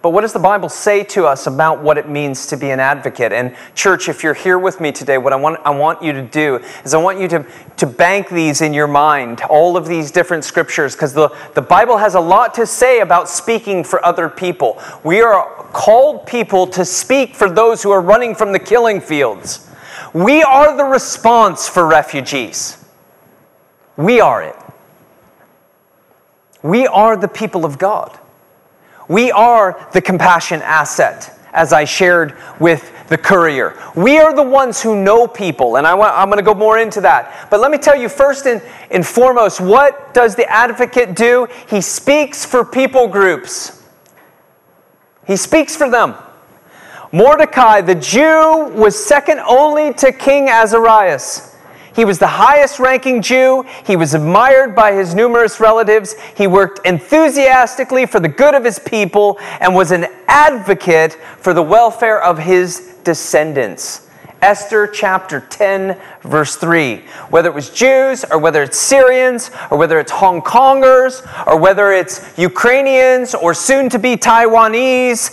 But 0.00 0.10
what 0.10 0.22
does 0.22 0.32
the 0.32 0.40
Bible 0.40 0.68
say 0.68 1.04
to 1.04 1.26
us 1.26 1.46
about 1.46 1.80
what 1.80 1.96
it 1.96 2.08
means 2.08 2.46
to 2.48 2.56
be 2.56 2.70
an 2.70 2.80
advocate? 2.80 3.32
And, 3.32 3.54
church, 3.76 4.08
if 4.08 4.24
you're 4.24 4.34
here 4.34 4.58
with 4.58 4.80
me 4.80 4.90
today, 4.90 5.16
what 5.16 5.32
I 5.32 5.36
want, 5.36 5.60
I 5.64 5.70
want 5.70 6.02
you 6.02 6.12
to 6.12 6.22
do 6.22 6.56
is 6.84 6.92
I 6.92 6.98
want 6.98 7.20
you 7.20 7.28
to, 7.28 7.46
to 7.76 7.86
bank 7.86 8.28
these 8.28 8.62
in 8.62 8.74
your 8.74 8.88
mind, 8.88 9.42
all 9.48 9.76
of 9.76 9.86
these 9.86 10.10
different 10.10 10.42
scriptures, 10.42 10.96
because 10.96 11.12
the, 11.12 11.28
the 11.54 11.62
Bible 11.62 11.98
has 11.98 12.16
a 12.16 12.20
lot 12.20 12.52
to 12.54 12.66
say 12.66 12.98
about 12.98 13.28
speaking 13.28 13.84
for 13.84 14.04
other 14.04 14.28
people. 14.28 14.82
We 15.04 15.20
are 15.20 15.46
called 15.72 16.26
people 16.26 16.66
to 16.68 16.84
speak 16.84 17.36
for 17.36 17.48
those 17.48 17.80
who 17.80 17.92
are 17.92 18.00
running 18.00 18.34
from 18.34 18.50
the 18.50 18.58
killing 18.58 19.00
fields. 19.00 19.68
We 20.12 20.42
are 20.42 20.76
the 20.76 20.84
response 20.84 21.68
for 21.68 21.86
refugees. 21.86 22.82
We 23.96 24.20
are 24.20 24.42
it. 24.42 24.56
We 26.62 26.86
are 26.86 27.16
the 27.16 27.28
people 27.28 27.64
of 27.64 27.78
God. 27.78 28.18
We 29.08 29.32
are 29.32 29.88
the 29.92 30.00
compassion 30.00 30.62
asset, 30.62 31.38
as 31.52 31.72
I 31.72 31.84
shared 31.84 32.36
with 32.60 32.90
the 33.08 33.18
courier. 33.18 33.78
We 33.94 34.18
are 34.18 34.34
the 34.34 34.42
ones 34.42 34.80
who 34.80 35.02
know 35.02 35.26
people, 35.26 35.76
and 35.76 35.86
I 35.86 35.92
I'm 35.92 36.28
going 36.28 36.38
to 36.38 36.44
go 36.44 36.54
more 36.54 36.78
into 36.78 37.00
that. 37.02 37.48
But 37.50 37.60
let 37.60 37.70
me 37.70 37.78
tell 37.78 37.96
you 37.96 38.08
first 38.08 38.46
and, 38.46 38.62
and 38.90 39.06
foremost 39.06 39.60
what 39.60 40.14
does 40.14 40.34
the 40.36 40.48
advocate 40.50 41.14
do? 41.14 41.48
He 41.68 41.80
speaks 41.80 42.44
for 42.44 42.64
people 42.64 43.08
groups, 43.08 43.82
he 45.26 45.36
speaks 45.36 45.76
for 45.76 45.90
them. 45.90 46.14
Mordecai, 47.12 47.82
the 47.82 47.94
Jew, 47.94 48.72
was 48.74 49.02
second 49.02 49.40
only 49.40 49.92
to 49.94 50.12
King 50.12 50.48
Azarias. 50.48 51.54
He 51.94 52.06
was 52.06 52.18
the 52.18 52.26
highest 52.26 52.78
ranking 52.78 53.20
Jew. 53.20 53.66
He 53.84 53.96
was 53.96 54.14
admired 54.14 54.74
by 54.74 54.92
his 54.92 55.14
numerous 55.14 55.60
relatives. 55.60 56.14
He 56.34 56.46
worked 56.46 56.86
enthusiastically 56.86 58.06
for 58.06 58.18
the 58.18 58.28
good 58.28 58.54
of 58.54 58.64
his 58.64 58.78
people 58.78 59.38
and 59.60 59.74
was 59.74 59.90
an 59.90 60.06
advocate 60.26 61.18
for 61.38 61.52
the 61.52 61.62
welfare 61.62 62.22
of 62.22 62.38
his 62.38 62.96
descendants. 63.04 64.08
Esther 64.40 64.88
chapter 64.88 65.40
10, 65.40 66.00
verse 66.22 66.56
3. 66.56 66.96
Whether 67.28 67.50
it 67.50 67.54
was 67.54 67.70
Jews, 67.70 68.24
or 68.24 68.38
whether 68.38 68.62
it's 68.62 68.78
Syrians, 68.78 69.50
or 69.70 69.78
whether 69.78 70.00
it's 70.00 70.10
Hong 70.10 70.40
Kongers, 70.42 71.22
or 71.46 71.58
whether 71.58 71.92
it's 71.92 72.36
Ukrainians, 72.36 73.34
or 73.34 73.54
soon 73.54 73.88
to 73.90 74.00
be 74.00 74.16
Taiwanese, 74.16 75.30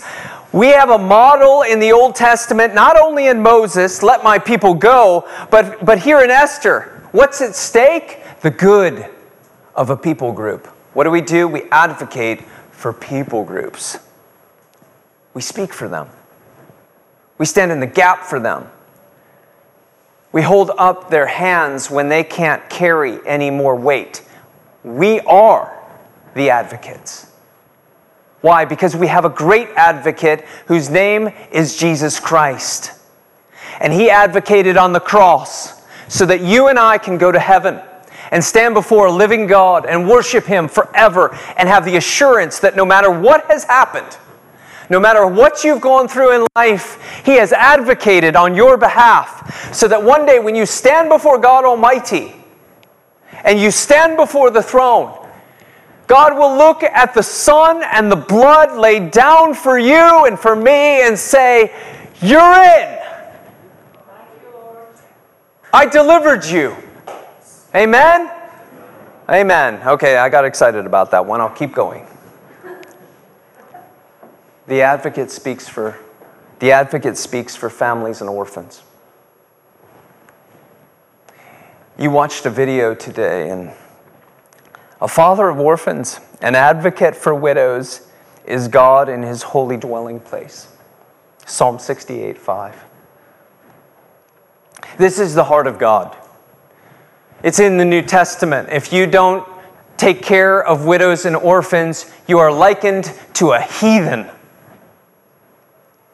we 0.52 0.68
have 0.68 0.90
a 0.90 0.98
model 0.98 1.62
in 1.62 1.78
the 1.78 1.92
Old 1.92 2.14
Testament, 2.14 2.74
not 2.74 2.98
only 2.98 3.28
in 3.28 3.40
Moses, 3.40 4.02
let 4.02 4.24
my 4.24 4.38
people 4.38 4.74
go, 4.74 5.28
but, 5.50 5.84
but 5.84 5.98
here 6.00 6.20
in 6.20 6.30
Esther. 6.30 7.02
What's 7.12 7.40
at 7.40 7.54
stake? 7.54 8.20
The 8.40 8.50
good 8.50 9.06
of 9.74 9.90
a 9.90 9.96
people 9.96 10.32
group. 10.32 10.66
What 10.92 11.04
do 11.04 11.10
we 11.10 11.20
do? 11.20 11.46
We 11.46 11.62
advocate 11.70 12.42
for 12.70 12.92
people 12.92 13.44
groups. 13.44 13.98
We 15.34 15.42
speak 15.42 15.72
for 15.72 15.88
them. 15.88 16.08
We 17.38 17.46
stand 17.46 17.70
in 17.70 17.80
the 17.80 17.86
gap 17.86 18.24
for 18.24 18.40
them. 18.40 18.68
We 20.32 20.42
hold 20.42 20.70
up 20.78 21.10
their 21.10 21.26
hands 21.26 21.90
when 21.90 22.08
they 22.08 22.24
can't 22.24 22.68
carry 22.70 23.18
any 23.26 23.50
more 23.50 23.74
weight. 23.74 24.22
We 24.84 25.20
are 25.20 25.76
the 26.34 26.50
advocates. 26.50 27.29
Why? 28.40 28.64
Because 28.64 28.96
we 28.96 29.06
have 29.08 29.24
a 29.24 29.30
great 29.30 29.68
advocate 29.76 30.42
whose 30.66 30.88
name 30.88 31.32
is 31.52 31.76
Jesus 31.76 32.18
Christ. 32.18 32.92
And 33.80 33.92
he 33.92 34.10
advocated 34.10 34.76
on 34.76 34.92
the 34.92 35.00
cross 35.00 35.82
so 36.08 36.26
that 36.26 36.40
you 36.40 36.68
and 36.68 36.78
I 36.78 36.98
can 36.98 37.18
go 37.18 37.30
to 37.30 37.38
heaven 37.38 37.80
and 38.30 38.42
stand 38.42 38.74
before 38.74 39.06
a 39.06 39.12
living 39.12 39.46
God 39.46 39.86
and 39.86 40.08
worship 40.08 40.44
him 40.44 40.68
forever 40.68 41.36
and 41.56 41.68
have 41.68 41.84
the 41.84 41.96
assurance 41.96 42.60
that 42.60 42.76
no 42.76 42.84
matter 42.84 43.10
what 43.10 43.44
has 43.46 43.64
happened, 43.64 44.16
no 44.90 44.98
matter 44.98 45.24
what 45.24 45.62
you've 45.62 45.80
gone 45.80 46.08
through 46.08 46.34
in 46.34 46.46
life, 46.56 47.22
He 47.24 47.36
has 47.36 47.52
advocated 47.52 48.34
on 48.34 48.56
your 48.56 48.76
behalf 48.76 49.72
so 49.72 49.86
that 49.86 50.02
one 50.02 50.26
day 50.26 50.40
when 50.40 50.56
you 50.56 50.66
stand 50.66 51.08
before 51.08 51.38
God 51.38 51.64
Almighty 51.64 52.34
and 53.44 53.58
you 53.58 53.70
stand 53.70 54.16
before 54.16 54.50
the 54.50 54.62
throne, 54.62 55.16
God 56.10 56.36
will 56.36 56.56
look 56.58 56.82
at 56.82 57.14
the 57.14 57.22
Son 57.22 57.84
and 57.84 58.10
the 58.10 58.16
blood 58.16 58.76
laid 58.76 59.12
down 59.12 59.54
for 59.54 59.78
you 59.78 60.26
and 60.26 60.36
for 60.36 60.56
me 60.56 61.06
and 61.06 61.16
say, 61.16 61.72
You're 62.20 62.40
in. 62.40 62.98
I 65.72 65.86
delivered 65.86 66.44
you. 66.44 66.74
Amen? 67.76 68.28
Amen. 69.28 69.80
Okay, 69.86 70.16
I 70.16 70.28
got 70.28 70.44
excited 70.44 70.84
about 70.84 71.12
that 71.12 71.24
one. 71.24 71.40
I'll 71.40 71.48
keep 71.48 71.72
going. 71.72 72.04
The 74.66 74.82
advocate 74.82 75.30
speaks 75.30 75.68
for 75.68 75.96
the 76.58 76.72
advocate 76.72 77.18
speaks 77.18 77.54
for 77.54 77.70
families 77.70 78.20
and 78.20 78.28
orphans. 78.28 78.82
You 81.96 82.10
watched 82.10 82.46
a 82.46 82.50
video 82.50 82.96
today 82.96 83.50
and 83.50 83.70
a 85.00 85.08
father 85.08 85.48
of 85.48 85.58
orphans, 85.58 86.20
an 86.42 86.54
advocate 86.54 87.16
for 87.16 87.34
widows, 87.34 88.06
is 88.44 88.68
God 88.68 89.08
in 89.08 89.22
his 89.22 89.42
holy 89.42 89.76
dwelling 89.76 90.20
place. 90.20 90.68
Psalm 91.46 91.78
68 91.78 92.36
5. 92.38 92.84
This 94.98 95.18
is 95.18 95.34
the 95.34 95.44
heart 95.44 95.66
of 95.66 95.78
God. 95.78 96.16
It's 97.42 97.58
in 97.58 97.78
the 97.78 97.84
New 97.84 98.02
Testament. 98.02 98.68
If 98.70 98.92
you 98.92 99.06
don't 99.06 99.48
take 99.96 100.22
care 100.22 100.62
of 100.62 100.84
widows 100.84 101.24
and 101.24 101.36
orphans, 101.36 102.10
you 102.26 102.38
are 102.38 102.52
likened 102.52 103.12
to 103.34 103.52
a 103.52 103.60
heathen. 103.60 104.28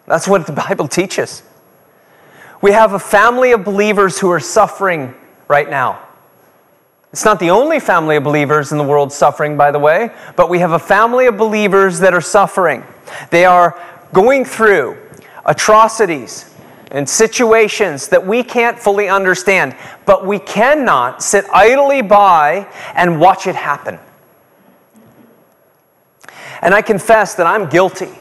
That's 0.06 0.28
what 0.28 0.46
the 0.46 0.52
Bible 0.52 0.86
teaches. 0.86 1.42
We 2.62 2.72
have 2.72 2.92
a 2.92 2.98
family 2.98 3.52
of 3.52 3.64
believers 3.64 4.18
who 4.18 4.30
are 4.30 4.40
suffering 4.40 5.14
right 5.48 5.68
now. 5.68 6.05
It's 7.16 7.24
not 7.24 7.40
the 7.40 7.48
only 7.48 7.80
family 7.80 8.16
of 8.16 8.24
believers 8.24 8.72
in 8.72 8.76
the 8.76 8.84
world 8.84 9.10
suffering, 9.10 9.56
by 9.56 9.70
the 9.70 9.78
way, 9.78 10.10
but 10.36 10.50
we 10.50 10.58
have 10.58 10.72
a 10.72 10.78
family 10.78 11.24
of 11.24 11.38
believers 11.38 11.98
that 12.00 12.12
are 12.12 12.20
suffering. 12.20 12.84
They 13.30 13.46
are 13.46 13.80
going 14.12 14.44
through 14.44 14.98
atrocities 15.46 16.54
and 16.90 17.08
situations 17.08 18.08
that 18.08 18.26
we 18.26 18.42
can't 18.42 18.78
fully 18.78 19.08
understand, 19.08 19.74
but 20.04 20.26
we 20.26 20.38
cannot 20.38 21.22
sit 21.22 21.46
idly 21.54 22.02
by 22.02 22.70
and 22.94 23.18
watch 23.18 23.46
it 23.46 23.54
happen. 23.54 23.98
And 26.60 26.74
I 26.74 26.82
confess 26.82 27.34
that 27.36 27.46
I'm 27.46 27.70
guilty. 27.70 28.12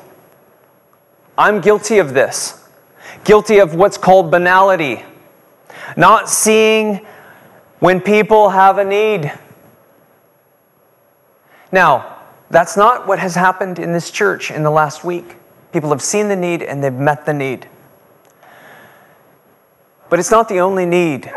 I'm 1.38 1.60
guilty 1.60 1.98
of 1.98 2.14
this, 2.14 2.66
guilty 3.26 3.58
of 3.58 3.76
what's 3.76 3.98
called 3.98 4.32
banality, 4.32 5.04
not 5.98 6.30
seeing 6.30 7.06
when 7.86 8.02
people 8.02 8.50
have 8.50 8.80
a 8.80 8.84
need. 8.84 9.32
Now, 11.72 12.18
that's 12.50 12.76
not 12.76 13.06
what 13.06 13.20
has 13.20 13.36
happened 13.36 13.78
in 13.78 13.94
this 13.94 14.10
church 14.10 14.50
in 14.50 14.64
the 14.64 14.72
last 14.72 15.04
week. 15.04 15.36
People 15.72 15.92
have 15.92 16.02
seen 16.02 16.28
the 16.28 16.36
need 16.36 16.64
and 16.64 16.84
they've 16.84 16.92
met 16.92 17.28
the 17.28 17.34
need. 17.34 17.70
But 20.10 20.18
it's 20.18 20.32
not 20.32 20.50
the 20.50 20.62
only 20.62 20.88
need. 20.88 21.32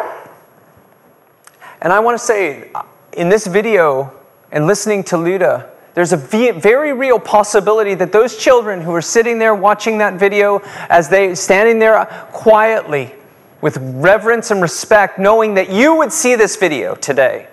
And 1.82 1.92
I 1.92 2.00
want 2.00 2.18
to 2.18 2.24
say, 2.24 2.70
in 3.12 3.28
this 3.28 3.46
video 3.46 4.10
and 4.50 4.66
listening 4.66 5.04
to 5.04 5.16
Luda, 5.16 5.68
there's 5.92 6.14
a 6.14 6.16
very 6.16 6.94
real 6.94 7.18
possibility 7.18 7.94
that 7.96 8.10
those 8.10 8.38
children 8.38 8.80
who 8.80 8.94
are 8.94 9.02
sitting 9.02 9.38
there 9.38 9.54
watching 9.54 9.98
that 9.98 10.14
video 10.14 10.62
as 10.88 11.10
they 11.10 11.34
standing 11.34 11.78
there 11.78 12.06
quietly 12.32 13.12
with 13.60 13.76
reverence 13.78 14.50
and 14.50 14.62
respect, 14.62 15.18
knowing 15.18 15.54
that 15.54 15.70
you 15.70 15.96
would 15.96 16.12
see 16.12 16.36
this 16.36 16.56
video 16.56 16.94
today. 16.94 17.48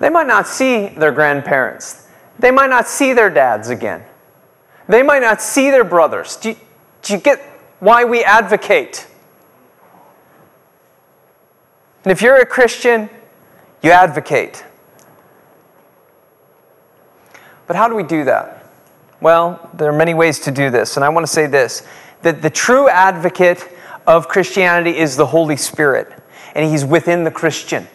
They 0.00 0.08
might 0.08 0.26
not 0.26 0.46
see 0.46 0.88
their 0.88 1.12
grandparents. 1.12 2.08
They 2.38 2.50
might 2.50 2.70
not 2.70 2.88
see 2.88 3.12
their 3.12 3.30
dads 3.30 3.68
again. 3.68 4.04
They 4.88 5.02
might 5.02 5.22
not 5.22 5.40
see 5.40 5.70
their 5.70 5.84
brothers. 5.84 6.36
Do 6.36 6.50
you, 6.50 6.56
do 7.02 7.12
you 7.14 7.18
get 7.20 7.40
why 7.80 8.04
we 8.04 8.24
advocate? 8.24 9.06
And 12.04 12.12
if 12.12 12.20
you're 12.20 12.36
a 12.36 12.46
Christian, 12.46 13.08
you 13.82 13.90
advocate. 13.90 14.64
But 17.66 17.76
how 17.76 17.88
do 17.88 17.94
we 17.94 18.02
do 18.02 18.24
that? 18.24 18.70
Well, 19.20 19.70
there 19.74 19.88
are 19.88 19.96
many 19.96 20.12
ways 20.12 20.38
to 20.40 20.50
do 20.50 20.68
this, 20.68 20.96
and 20.96 21.04
I 21.04 21.08
want 21.08 21.26
to 21.26 21.32
say 21.32 21.46
this 21.46 21.86
that 22.22 22.40
the 22.40 22.50
true 22.50 22.88
advocate 22.88 23.68
of 24.06 24.28
Christianity 24.28 24.96
is 24.98 25.16
the 25.16 25.26
Holy 25.26 25.56
Spirit, 25.56 26.12
and 26.54 26.68
He's 26.70 26.84
within 26.84 27.24
the 27.24 27.30
Christian. 27.30 27.88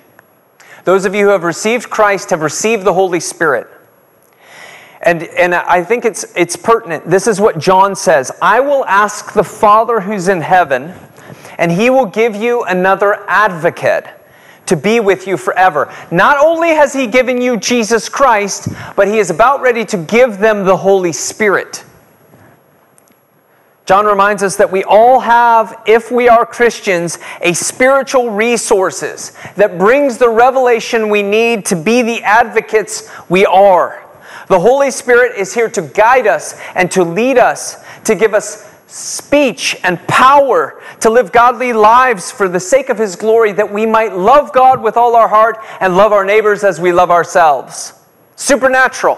Those 0.86 1.06
of 1.06 1.13
you 1.13 1.25
who 1.25 1.32
have 1.32 1.44
received 1.44 1.89
Christ 1.89 2.30
have 2.32 2.42
received 2.42 2.84
the 2.84 2.94
Holy 2.94 3.20
Spirit. 3.20 3.68
And, 5.01 5.24
and 5.24 5.56
I 5.56 5.84
think 5.84 6.04
it's, 6.04 6.25
it's 6.36 6.56
pertinent. 6.56 7.10
This 7.10 7.28
is 7.28 7.39
what 7.39 7.58
John 7.58 7.96
says 7.96 8.32
I 8.42 8.60
will 8.60 8.86
ask 8.86 9.34
the 9.34 9.44
Father 9.44 10.01
who's 10.01 10.28
in 10.28 10.42
heaven, 10.42 10.94
and 11.58 11.72
he 11.72 11.89
will 11.89 12.06
give 12.06 12.36
you 12.36 12.63
another 12.63 13.25
advocate 13.28 14.06
to 14.66 14.75
be 14.75 15.00
with 15.00 15.25
you 15.25 15.36
forever. 15.36 15.92
Not 16.12 16.38
only 16.38 16.70
has 16.70 16.94
he 16.94 17.08
given 17.08 17.42
you 17.42 17.58
Jesus 17.58 18.08
Christ, 18.08 18.70
but 18.96 19.08
he 19.08 19.18
is 19.18 19.30
about 19.32 19.62
ready 19.62 19.84
to 19.86 19.98
give 19.98 20.38
them 20.38 20.63
the 20.63 20.78
Holy 20.78 21.12
Spirit. 21.12 21.84
John 23.89 24.05
reminds 24.05 24.43
us 24.43 24.55
that 24.58 24.72
we 24.72 24.84
all 24.84 25.19
have, 25.19 25.81
if 25.88 26.12
we 26.12 26.29
are 26.29 26.46
Christians, 26.46 27.17
a 27.41 27.53
spiritual 27.53 28.29
resources 28.29 29.34
that 29.55 29.79
brings 29.79 30.19
the 30.19 30.29
revelation 30.29 31.10
we 31.10 31.24
need 31.24 31.65
to 31.65 31.75
be 31.75 32.03
the 32.03 32.22
advocates 32.22 33.10
we 33.29 33.48
are. 33.48 34.08
The 34.48 34.60
Holy 34.60 34.91
Spirit 34.91 35.39
is 35.39 35.55
here 35.55 35.72
to 35.72 35.81
guide 35.81 36.27
us 36.27 36.53
and 36.75 36.91
to 36.91 37.03
lead 37.03 37.39
us, 37.39 37.84
to 38.03 38.13
give 38.13 38.36
us 38.36 38.72
speech 38.86 39.75
and 39.84 40.00
power 40.08 40.79
to 41.00 41.10
live 41.10 41.31
godly 41.31 41.74
lives 41.74 42.29
for 42.29 42.48
the 42.48 42.60
sake 42.60 42.89
of 42.89 43.00
His 43.00 43.15
glory, 43.15 43.53
that 43.53 43.74
we 43.74 43.88
might 43.88 44.15
love 44.15 44.53
God 44.53 44.84
with 44.84 44.98
all 44.98 45.15
our 45.15 45.27
heart 45.27 45.58
and 45.81 45.98
love 45.98 46.12
our 46.12 46.24
neighbors 46.24 46.63
as 46.63 46.79
we 46.79 46.91
love 46.91 47.10
ourselves. 47.10 47.93
Supernatural 48.36 49.17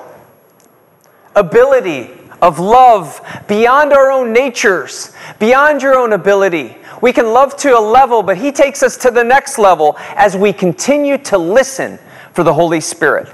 ability 1.35 2.20
of 2.41 2.59
love 2.59 3.21
beyond 3.47 3.93
our 3.93 4.11
own 4.11 4.33
natures, 4.33 5.13
beyond 5.39 5.81
your 5.81 5.95
own 5.95 6.13
ability. 6.13 6.77
We 7.01 7.13
can 7.13 7.33
love 7.33 7.55
to 7.57 7.77
a 7.77 7.79
level, 7.79 8.23
but 8.23 8.37
He 8.37 8.51
takes 8.51 8.83
us 8.83 8.97
to 8.97 9.11
the 9.11 9.23
next 9.23 9.57
level 9.57 9.95
as 10.15 10.35
we 10.35 10.53
continue 10.53 11.17
to 11.19 11.37
listen 11.37 11.99
for 12.33 12.43
the 12.43 12.53
Holy 12.53 12.81
Spirit. 12.81 13.33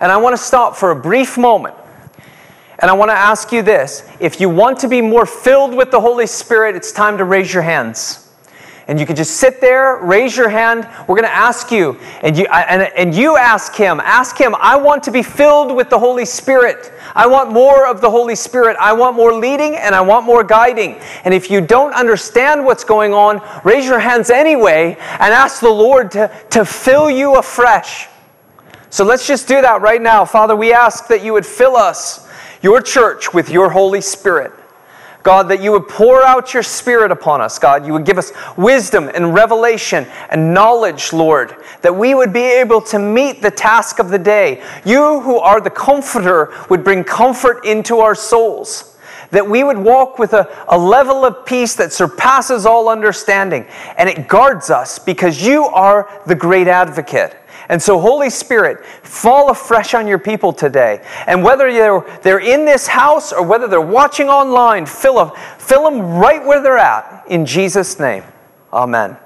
And 0.00 0.12
I 0.12 0.16
want 0.16 0.34
to 0.34 0.42
stop 0.42 0.76
for 0.76 0.90
a 0.90 0.96
brief 0.96 1.38
moment. 1.38 1.74
And 2.78 2.90
I 2.90 2.94
want 2.94 3.10
to 3.10 3.14
ask 3.14 3.52
you 3.52 3.62
this 3.62 4.08
if 4.20 4.40
you 4.40 4.50
want 4.50 4.78
to 4.80 4.88
be 4.88 5.00
more 5.00 5.26
filled 5.26 5.74
with 5.74 5.90
the 5.90 6.00
Holy 6.00 6.26
Spirit, 6.26 6.76
it's 6.76 6.92
time 6.92 7.18
to 7.18 7.24
raise 7.24 7.52
your 7.52 7.62
hands. 7.62 8.22
And 8.88 9.00
you 9.00 9.06
can 9.06 9.16
just 9.16 9.38
sit 9.38 9.60
there, 9.60 9.96
raise 9.96 10.36
your 10.36 10.48
hand. 10.48 10.86
We're 11.08 11.16
going 11.16 11.24
to 11.24 11.34
ask 11.34 11.72
you, 11.72 11.98
and 12.22 12.38
you, 12.38 12.46
and, 12.46 12.82
and 12.82 13.14
you 13.14 13.36
ask 13.36 13.74
him, 13.74 13.98
ask 13.98 14.38
him, 14.38 14.54
I 14.60 14.76
want 14.76 15.02
to 15.04 15.10
be 15.10 15.24
filled 15.24 15.74
with 15.74 15.90
the 15.90 15.98
Holy 15.98 16.24
Spirit. 16.24 16.92
I 17.16 17.26
want 17.26 17.50
more 17.50 17.86
of 17.86 18.02
the 18.02 18.10
Holy 18.10 18.34
Spirit. 18.34 18.76
I 18.78 18.92
want 18.92 19.16
more 19.16 19.32
leading 19.32 19.74
and 19.74 19.94
I 19.94 20.02
want 20.02 20.26
more 20.26 20.44
guiding. 20.44 20.96
And 21.24 21.32
if 21.32 21.50
you 21.50 21.62
don't 21.62 21.94
understand 21.94 22.62
what's 22.62 22.84
going 22.84 23.14
on, 23.14 23.40
raise 23.64 23.86
your 23.86 23.98
hands 23.98 24.28
anyway 24.28 24.96
and 25.00 25.32
ask 25.32 25.60
the 25.60 25.70
Lord 25.70 26.10
to, 26.10 26.30
to 26.50 26.66
fill 26.66 27.10
you 27.10 27.36
afresh. 27.36 28.06
So 28.90 29.02
let's 29.02 29.26
just 29.26 29.48
do 29.48 29.62
that 29.62 29.80
right 29.80 30.00
now. 30.00 30.26
Father, 30.26 30.54
we 30.54 30.74
ask 30.74 31.08
that 31.08 31.24
you 31.24 31.32
would 31.32 31.46
fill 31.46 31.74
us, 31.74 32.28
your 32.60 32.82
church, 32.82 33.32
with 33.32 33.48
your 33.48 33.70
Holy 33.70 34.02
Spirit. 34.02 34.52
God, 35.26 35.48
that 35.48 35.60
you 35.60 35.72
would 35.72 35.88
pour 35.88 36.22
out 36.22 36.54
your 36.54 36.62
Spirit 36.62 37.10
upon 37.10 37.40
us, 37.40 37.58
God. 37.58 37.84
You 37.84 37.92
would 37.94 38.04
give 38.04 38.16
us 38.16 38.30
wisdom 38.56 39.10
and 39.12 39.34
revelation 39.34 40.06
and 40.30 40.54
knowledge, 40.54 41.12
Lord, 41.12 41.56
that 41.82 41.96
we 41.96 42.14
would 42.14 42.32
be 42.32 42.44
able 42.44 42.80
to 42.82 43.00
meet 43.00 43.42
the 43.42 43.50
task 43.50 43.98
of 43.98 44.10
the 44.10 44.20
day. 44.20 44.62
You, 44.84 45.18
who 45.18 45.38
are 45.38 45.60
the 45.60 45.68
comforter, 45.68 46.54
would 46.70 46.84
bring 46.84 47.02
comfort 47.02 47.66
into 47.66 47.98
our 47.98 48.14
souls. 48.14 48.96
That 49.32 49.50
we 49.50 49.64
would 49.64 49.78
walk 49.78 50.20
with 50.20 50.32
a, 50.32 50.48
a 50.68 50.78
level 50.78 51.24
of 51.24 51.44
peace 51.44 51.74
that 51.74 51.92
surpasses 51.92 52.64
all 52.64 52.88
understanding. 52.88 53.66
And 53.98 54.08
it 54.08 54.28
guards 54.28 54.70
us 54.70 55.00
because 55.00 55.44
you 55.44 55.64
are 55.64 56.08
the 56.28 56.36
great 56.36 56.68
advocate. 56.68 57.36
And 57.68 57.82
so, 57.82 57.98
Holy 57.98 58.30
Spirit, 58.30 58.84
fall 58.86 59.50
afresh 59.50 59.94
on 59.94 60.06
your 60.06 60.18
people 60.18 60.52
today. 60.52 61.04
And 61.26 61.42
whether 61.42 61.72
they're, 61.72 62.20
they're 62.22 62.38
in 62.38 62.64
this 62.64 62.86
house 62.86 63.32
or 63.32 63.44
whether 63.44 63.66
they're 63.66 63.80
watching 63.80 64.28
online, 64.28 64.86
fill 64.86 65.16
them, 65.16 65.32
fill 65.58 65.84
them 65.84 66.00
right 66.00 66.44
where 66.44 66.62
they're 66.62 66.78
at. 66.78 67.24
In 67.28 67.44
Jesus' 67.44 67.98
name, 67.98 68.22
amen. 68.72 69.16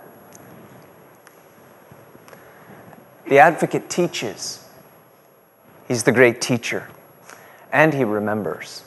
The 3.27 3.39
advocate 3.39 3.91
teaches, 3.91 4.67
he's 5.87 6.03
the 6.03 6.13
great 6.13 6.41
teacher, 6.41 6.89
and 7.71 7.93
he 7.93 8.05
remembers. 8.05 8.85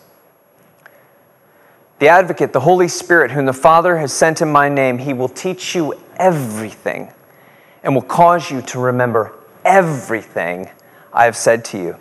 The 1.99 2.09
advocate, 2.09 2.51
the 2.51 2.59
Holy 2.59 2.87
Spirit, 2.87 3.31
whom 3.31 3.45
the 3.45 3.53
Father 3.53 3.97
has 3.99 4.11
sent 4.11 4.41
in 4.41 4.51
my 4.51 4.67
name, 4.67 4.97
he 4.97 5.13
will 5.13 5.29
teach 5.29 5.75
you 5.75 5.93
everything 6.17 7.13
and 7.83 7.93
will 7.93 8.01
cause 8.01 8.49
you 8.49 8.61
to 8.63 8.79
remember 8.79 9.33
everything 9.65 10.69
I 11.11 11.25
have 11.25 11.37
said 11.37 11.65
to 11.65 11.77
you. 11.77 11.97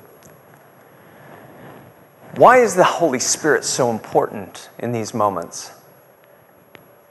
Why 2.36 2.58
is 2.58 2.74
the 2.74 2.84
Holy 2.84 3.18
Spirit 3.18 3.64
so 3.64 3.90
important 3.90 4.70
in 4.78 4.92
these 4.92 5.12
moments? 5.12 5.70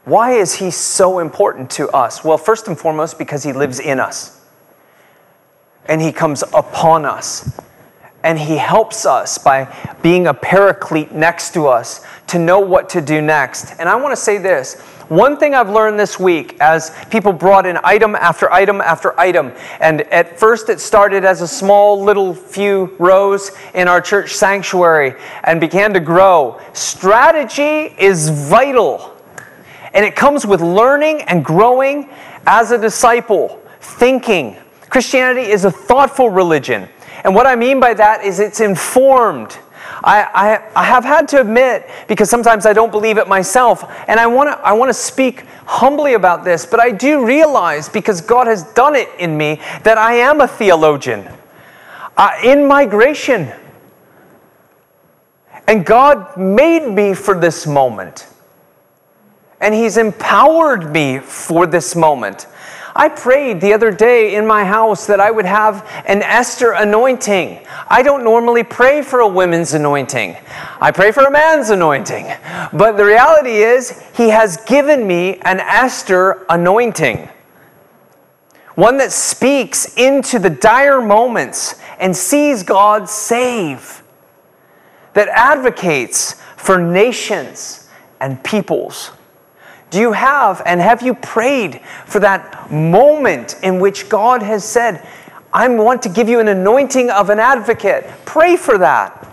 Why 0.04 0.32
is 0.32 0.56
He 0.56 0.70
so 0.72 1.20
important 1.20 1.70
to 1.72 1.88
us? 1.90 2.24
Well, 2.24 2.38
first 2.38 2.66
and 2.66 2.76
foremost, 2.76 3.18
because 3.18 3.44
He 3.44 3.52
lives 3.52 3.78
in 3.78 4.00
us 4.00 4.40
and 5.86 6.00
He 6.00 6.10
comes 6.10 6.42
upon 6.42 7.04
us 7.04 7.60
and 8.24 8.38
He 8.38 8.56
helps 8.56 9.06
us 9.06 9.38
by 9.38 9.72
being 10.02 10.26
a 10.26 10.34
paraclete 10.34 11.12
next 11.12 11.54
to 11.54 11.68
us 11.68 12.04
to 12.28 12.38
know 12.38 12.58
what 12.58 12.88
to 12.90 13.00
do 13.00 13.20
next. 13.20 13.78
And 13.78 13.88
I 13.88 13.94
want 13.96 14.12
to 14.12 14.20
say 14.20 14.38
this 14.38 14.80
one 15.12 15.36
thing 15.36 15.54
I've 15.54 15.68
learned 15.68 16.00
this 16.00 16.18
week 16.18 16.56
as 16.58 16.90
people 17.10 17.34
brought 17.34 17.66
in 17.66 17.78
item 17.84 18.14
after 18.14 18.50
item 18.50 18.80
after 18.80 19.18
item, 19.20 19.52
and 19.78 20.00
at 20.02 20.40
first 20.40 20.70
it 20.70 20.80
started 20.80 21.22
as 21.24 21.42
a 21.42 21.48
small 21.48 22.02
little 22.02 22.32
few 22.32 22.96
rows 22.98 23.50
in 23.74 23.88
our 23.88 24.00
church 24.00 24.32
sanctuary 24.32 25.14
and 25.44 25.60
began 25.60 25.92
to 25.92 26.00
grow. 26.00 26.58
Strategy 26.72 27.94
is 27.98 28.30
vital, 28.30 29.14
and 29.92 30.02
it 30.02 30.16
comes 30.16 30.46
with 30.46 30.62
learning 30.62 31.20
and 31.22 31.44
growing 31.44 32.08
as 32.46 32.70
a 32.70 32.78
disciple, 32.78 33.62
thinking. 33.80 34.56
Christianity 34.88 35.50
is 35.50 35.66
a 35.66 35.70
thoughtful 35.70 36.30
religion. 36.30 36.88
And 37.24 37.34
what 37.34 37.46
I 37.46 37.54
mean 37.54 37.80
by 37.80 37.92
that 37.94 38.24
is 38.24 38.40
it's 38.40 38.60
informed. 38.60 39.58
I, 40.04 40.22
I, 40.22 40.82
I 40.82 40.84
have 40.84 41.04
had 41.04 41.28
to 41.28 41.40
admit, 41.40 41.88
because 42.08 42.28
sometimes 42.28 42.66
I 42.66 42.72
don't 42.72 42.90
believe 42.90 43.18
it 43.18 43.28
myself, 43.28 43.84
and 44.08 44.18
I 44.18 44.26
want 44.26 44.50
to 44.50 44.58
I 44.58 44.72
wanna 44.72 44.94
speak 44.94 45.44
humbly 45.64 46.14
about 46.14 46.44
this, 46.44 46.66
but 46.66 46.80
I 46.80 46.90
do 46.90 47.24
realize, 47.24 47.88
because 47.88 48.20
God 48.20 48.46
has 48.46 48.64
done 48.74 48.96
it 48.96 49.08
in 49.18 49.36
me, 49.36 49.60
that 49.84 49.98
I 49.98 50.14
am 50.14 50.40
a 50.40 50.48
theologian 50.48 51.28
uh, 52.16 52.30
in 52.42 52.66
migration. 52.66 53.52
And 55.68 55.86
God 55.86 56.36
made 56.36 56.88
me 56.88 57.14
for 57.14 57.38
this 57.38 57.66
moment. 57.66 58.26
And 59.60 59.72
He's 59.72 59.96
empowered 59.96 60.92
me 60.92 61.20
for 61.20 61.66
this 61.66 61.94
moment. 61.94 62.48
I 62.94 63.08
prayed 63.08 63.60
the 63.60 63.72
other 63.72 63.90
day 63.90 64.34
in 64.34 64.46
my 64.46 64.64
house 64.64 65.06
that 65.06 65.18
I 65.18 65.30
would 65.30 65.46
have 65.46 65.86
an 66.06 66.22
Esther 66.22 66.72
anointing. 66.72 67.66
I 67.88 68.02
don't 68.02 68.22
normally 68.22 68.64
pray 68.64 69.02
for 69.02 69.20
a 69.20 69.28
women's 69.28 69.72
anointing, 69.74 70.36
I 70.80 70.90
pray 70.90 71.12
for 71.12 71.24
a 71.24 71.30
man's 71.30 71.70
anointing. 71.70 72.26
But 72.72 72.96
the 72.96 73.04
reality 73.04 73.62
is, 73.62 74.02
He 74.14 74.28
has 74.28 74.58
given 74.66 75.06
me 75.06 75.38
an 75.40 75.60
Esther 75.60 76.44
anointing. 76.48 77.28
one 78.74 78.96
that 78.98 79.12
speaks 79.12 79.94
into 79.96 80.38
the 80.38 80.50
dire 80.50 81.00
moments 81.00 81.74
and 81.98 82.16
sees 82.16 82.62
God 82.62 83.08
save, 83.08 84.02
that 85.14 85.28
advocates 85.28 86.40
for 86.56 86.78
nations 86.78 87.88
and 88.20 88.42
peoples. 88.42 89.10
Do 89.92 90.00
you 90.00 90.12
have 90.12 90.62
and 90.64 90.80
have 90.80 91.02
you 91.02 91.12
prayed 91.12 91.82
for 92.06 92.18
that 92.20 92.72
moment 92.72 93.56
in 93.62 93.78
which 93.78 94.08
God 94.08 94.42
has 94.42 94.64
said, 94.64 95.06
I 95.52 95.68
want 95.68 96.00
to 96.04 96.08
give 96.08 96.30
you 96.30 96.40
an 96.40 96.48
anointing 96.48 97.10
of 97.10 97.28
an 97.28 97.38
advocate? 97.38 98.10
Pray 98.24 98.56
for 98.56 98.78
that. 98.78 99.28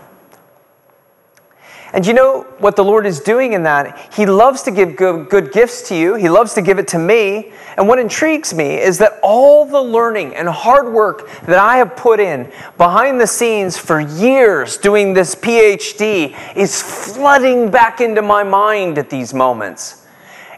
And 1.94 2.06
you 2.06 2.12
know 2.12 2.42
what 2.58 2.76
the 2.76 2.84
Lord 2.84 3.06
is 3.06 3.20
doing 3.20 3.54
in 3.54 3.62
that? 3.62 4.12
He 4.14 4.26
loves 4.26 4.62
to 4.64 4.70
give 4.70 4.96
good, 4.96 5.30
good, 5.30 5.50
gifts 5.50 5.88
to 5.88 5.96
you, 5.96 6.14
He 6.14 6.28
loves 6.28 6.52
to 6.54 6.62
give 6.62 6.78
it 6.78 6.88
to 6.88 6.98
me. 6.98 7.52
And 7.78 7.88
what 7.88 7.98
intrigues 7.98 8.52
me 8.52 8.74
is 8.74 8.98
that 8.98 9.18
all 9.22 9.64
the 9.64 9.80
learning 9.80 10.36
and 10.36 10.46
hard 10.46 10.92
work 10.92 11.30
that 11.46 11.58
I 11.58 11.78
have 11.78 11.96
put 11.96 12.20
in 12.20 12.52
behind 12.76 13.18
the 13.18 13.26
scenes 13.26 13.78
for 13.78 13.98
years 13.98 14.76
doing 14.76 15.14
this 15.14 15.34
PhD 15.34 16.36
is 16.54 16.82
flooding 16.82 17.70
back 17.70 18.02
into 18.02 18.20
my 18.20 18.44
mind 18.44 18.98
at 18.98 19.08
these 19.08 19.32
moments. 19.32 19.99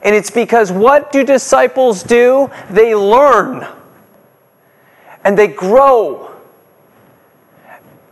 And 0.03 0.15
it's 0.15 0.31
because 0.31 0.73
what 0.73 1.12
do 1.12 1.25
disciples 1.25 2.03
do? 2.03 2.51
They 2.71 2.95
learn 2.95 3.67
and 5.25 5.38
they 5.38 5.49
grow 5.49 6.31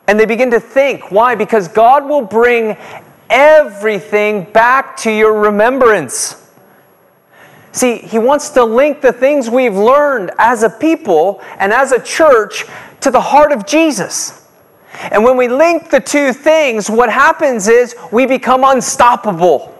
and 0.07 0.19
they 0.19 0.27
begin 0.27 0.51
to 0.51 0.61
think. 0.61 1.11
Why? 1.11 1.35
Because 1.35 1.69
God 1.69 2.09
will 2.09 2.23
bring 2.23 2.77
everything 3.29 4.45
back 4.53 4.97
to 4.99 5.11
your 5.11 5.41
remembrance. 5.41 6.37
See, 7.73 7.99
he 7.99 8.19
wants 8.19 8.51
to 8.51 8.65
link 8.65 9.01
the 9.01 9.13
things 9.13 9.49
we've 9.49 9.77
learned 9.77 10.33
as 10.39 10.65
a 10.65 10.71
people 10.71 11.41
and 11.59 11.73
as 11.73 11.93
a 11.93 12.03
church 12.03 12.65
to 13.01 13.11
the 13.11 13.21
heart 13.21 13.53
of 13.53 13.67
Jesus. 13.67 14.49
And 15.13 15.23
when 15.23 15.37
we 15.37 15.49
link 15.49 15.91
the 15.91 16.01
two 16.01 16.33
things, 16.33 16.91
what 16.91 17.11
happens 17.11 17.69
is 17.69 17.95
we 18.11 18.27
become 18.27 18.65
unstoppable. 18.65 19.77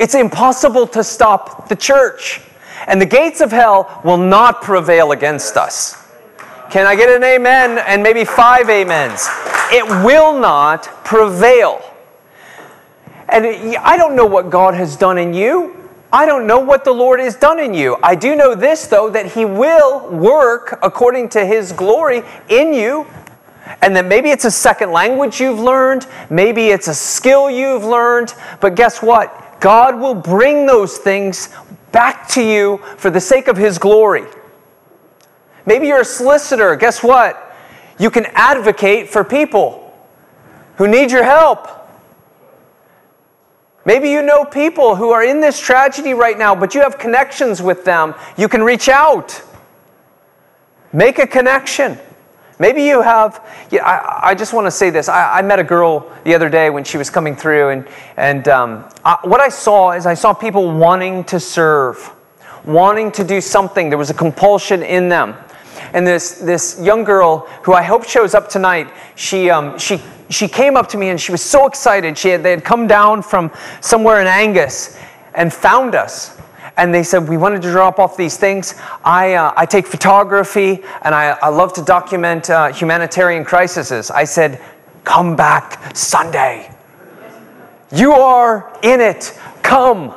It's 0.00 0.14
impossible 0.14 0.86
to 0.88 1.04
stop 1.04 1.68
the 1.68 1.76
church. 1.76 2.40
And 2.86 3.00
the 3.00 3.06
gates 3.06 3.42
of 3.42 3.52
hell 3.52 4.00
will 4.02 4.16
not 4.16 4.62
prevail 4.62 5.12
against 5.12 5.58
us. 5.58 6.08
Can 6.70 6.86
I 6.86 6.96
get 6.96 7.10
an 7.10 7.22
amen 7.22 7.76
and 7.86 8.02
maybe 8.02 8.24
five 8.24 8.70
amens? 8.70 9.28
It 9.70 9.84
will 10.02 10.38
not 10.38 10.84
prevail. 11.04 11.82
And 13.28 13.44
I 13.76 13.98
don't 13.98 14.16
know 14.16 14.24
what 14.24 14.48
God 14.48 14.72
has 14.72 14.96
done 14.96 15.18
in 15.18 15.34
you. 15.34 15.76
I 16.10 16.24
don't 16.24 16.46
know 16.46 16.58
what 16.58 16.84
the 16.84 16.92
Lord 16.92 17.20
has 17.20 17.36
done 17.36 17.60
in 17.60 17.74
you. 17.74 17.98
I 18.02 18.14
do 18.14 18.34
know 18.34 18.54
this, 18.54 18.86
though, 18.86 19.10
that 19.10 19.26
He 19.26 19.44
will 19.44 20.08
work 20.10 20.78
according 20.82 21.28
to 21.30 21.44
His 21.44 21.72
glory 21.72 22.22
in 22.48 22.72
you. 22.72 23.06
And 23.82 23.94
that 23.94 24.06
maybe 24.06 24.30
it's 24.30 24.46
a 24.46 24.50
second 24.50 24.92
language 24.92 25.40
you've 25.40 25.60
learned, 25.60 26.06
maybe 26.30 26.68
it's 26.68 26.88
a 26.88 26.94
skill 26.94 27.50
you've 27.50 27.84
learned, 27.84 28.34
but 28.60 28.74
guess 28.74 29.02
what? 29.02 29.49
God 29.60 30.00
will 30.00 30.14
bring 30.14 30.66
those 30.66 30.98
things 30.98 31.50
back 31.92 32.28
to 32.30 32.42
you 32.42 32.78
for 32.96 33.10
the 33.10 33.20
sake 33.20 33.46
of 33.46 33.56
His 33.56 33.78
glory. 33.78 34.24
Maybe 35.66 35.86
you're 35.86 36.00
a 36.00 36.04
solicitor. 36.04 36.74
Guess 36.76 37.02
what? 37.02 37.54
You 37.98 38.10
can 38.10 38.26
advocate 38.32 39.10
for 39.10 39.22
people 39.22 39.94
who 40.76 40.88
need 40.88 41.10
your 41.10 41.24
help. 41.24 41.68
Maybe 43.84 44.10
you 44.10 44.22
know 44.22 44.44
people 44.44 44.96
who 44.96 45.10
are 45.10 45.22
in 45.22 45.40
this 45.40 45.58
tragedy 45.58 46.14
right 46.14 46.38
now, 46.38 46.54
but 46.54 46.74
you 46.74 46.82
have 46.82 46.98
connections 46.98 47.62
with 47.62 47.84
them. 47.84 48.14
You 48.36 48.48
can 48.48 48.62
reach 48.62 48.88
out, 48.88 49.42
make 50.92 51.18
a 51.18 51.26
connection. 51.26 51.98
Maybe 52.60 52.82
you 52.82 53.00
have, 53.00 53.42
yeah, 53.70 53.86
I, 53.86 54.30
I 54.30 54.34
just 54.34 54.52
want 54.52 54.66
to 54.66 54.70
say 54.70 54.90
this. 54.90 55.08
I, 55.08 55.38
I, 55.38 55.42
met 55.42 55.58
a 55.58 55.64
girl 55.64 56.12
the 56.24 56.34
other 56.34 56.50
day 56.50 56.68
when 56.68 56.84
she 56.84 56.98
was 56.98 57.08
coming 57.08 57.34
through, 57.34 57.70
and, 57.70 57.88
and 58.18 58.46
um, 58.48 58.84
I, 59.02 59.16
what 59.24 59.40
I 59.40 59.48
saw 59.48 59.92
is 59.92 60.04
I 60.04 60.12
saw 60.12 60.34
people 60.34 60.70
wanting 60.70 61.24
to 61.24 61.40
serve, 61.40 62.12
wanting 62.66 63.12
to 63.12 63.24
do 63.24 63.40
something. 63.40 63.88
There 63.88 63.96
was 63.96 64.10
a 64.10 64.14
compulsion 64.14 64.82
in 64.82 65.08
them. 65.08 65.36
And 65.94 66.06
this, 66.06 66.32
this 66.34 66.78
young 66.78 67.02
girl, 67.02 67.48
who 67.62 67.72
I 67.72 67.82
hope 67.82 68.04
shows 68.04 68.34
up 68.34 68.50
tonight, 68.50 68.92
she, 69.14 69.48
um, 69.48 69.78
she, 69.78 69.98
she 70.28 70.46
came 70.46 70.76
up 70.76 70.86
to 70.90 70.98
me 70.98 71.08
and 71.08 71.18
she 71.18 71.32
was 71.32 71.40
so 71.40 71.66
excited. 71.66 72.18
She 72.18 72.28
had, 72.28 72.42
they 72.42 72.50
had 72.50 72.62
come 72.62 72.86
down 72.86 73.22
from 73.22 73.50
somewhere 73.80 74.20
in 74.20 74.26
Angus 74.26 74.98
and 75.32 75.50
found 75.50 75.94
us. 75.94 76.38
And 76.80 76.94
they 76.94 77.02
said, 77.02 77.28
We 77.28 77.36
wanted 77.36 77.60
to 77.60 77.70
drop 77.70 77.98
off 77.98 78.16
these 78.16 78.38
things. 78.38 78.74
I, 79.04 79.34
uh, 79.34 79.52
I 79.54 79.66
take 79.66 79.86
photography 79.86 80.82
and 81.02 81.14
I, 81.14 81.36
I 81.42 81.50
love 81.50 81.74
to 81.74 81.82
document 81.82 82.48
uh, 82.48 82.72
humanitarian 82.72 83.44
crises. 83.44 84.10
I 84.10 84.24
said, 84.24 84.58
Come 85.04 85.36
back 85.36 85.94
Sunday. 85.94 86.74
You 87.92 88.12
are 88.12 88.74
in 88.82 89.02
it. 89.02 89.38
Come. 89.62 90.08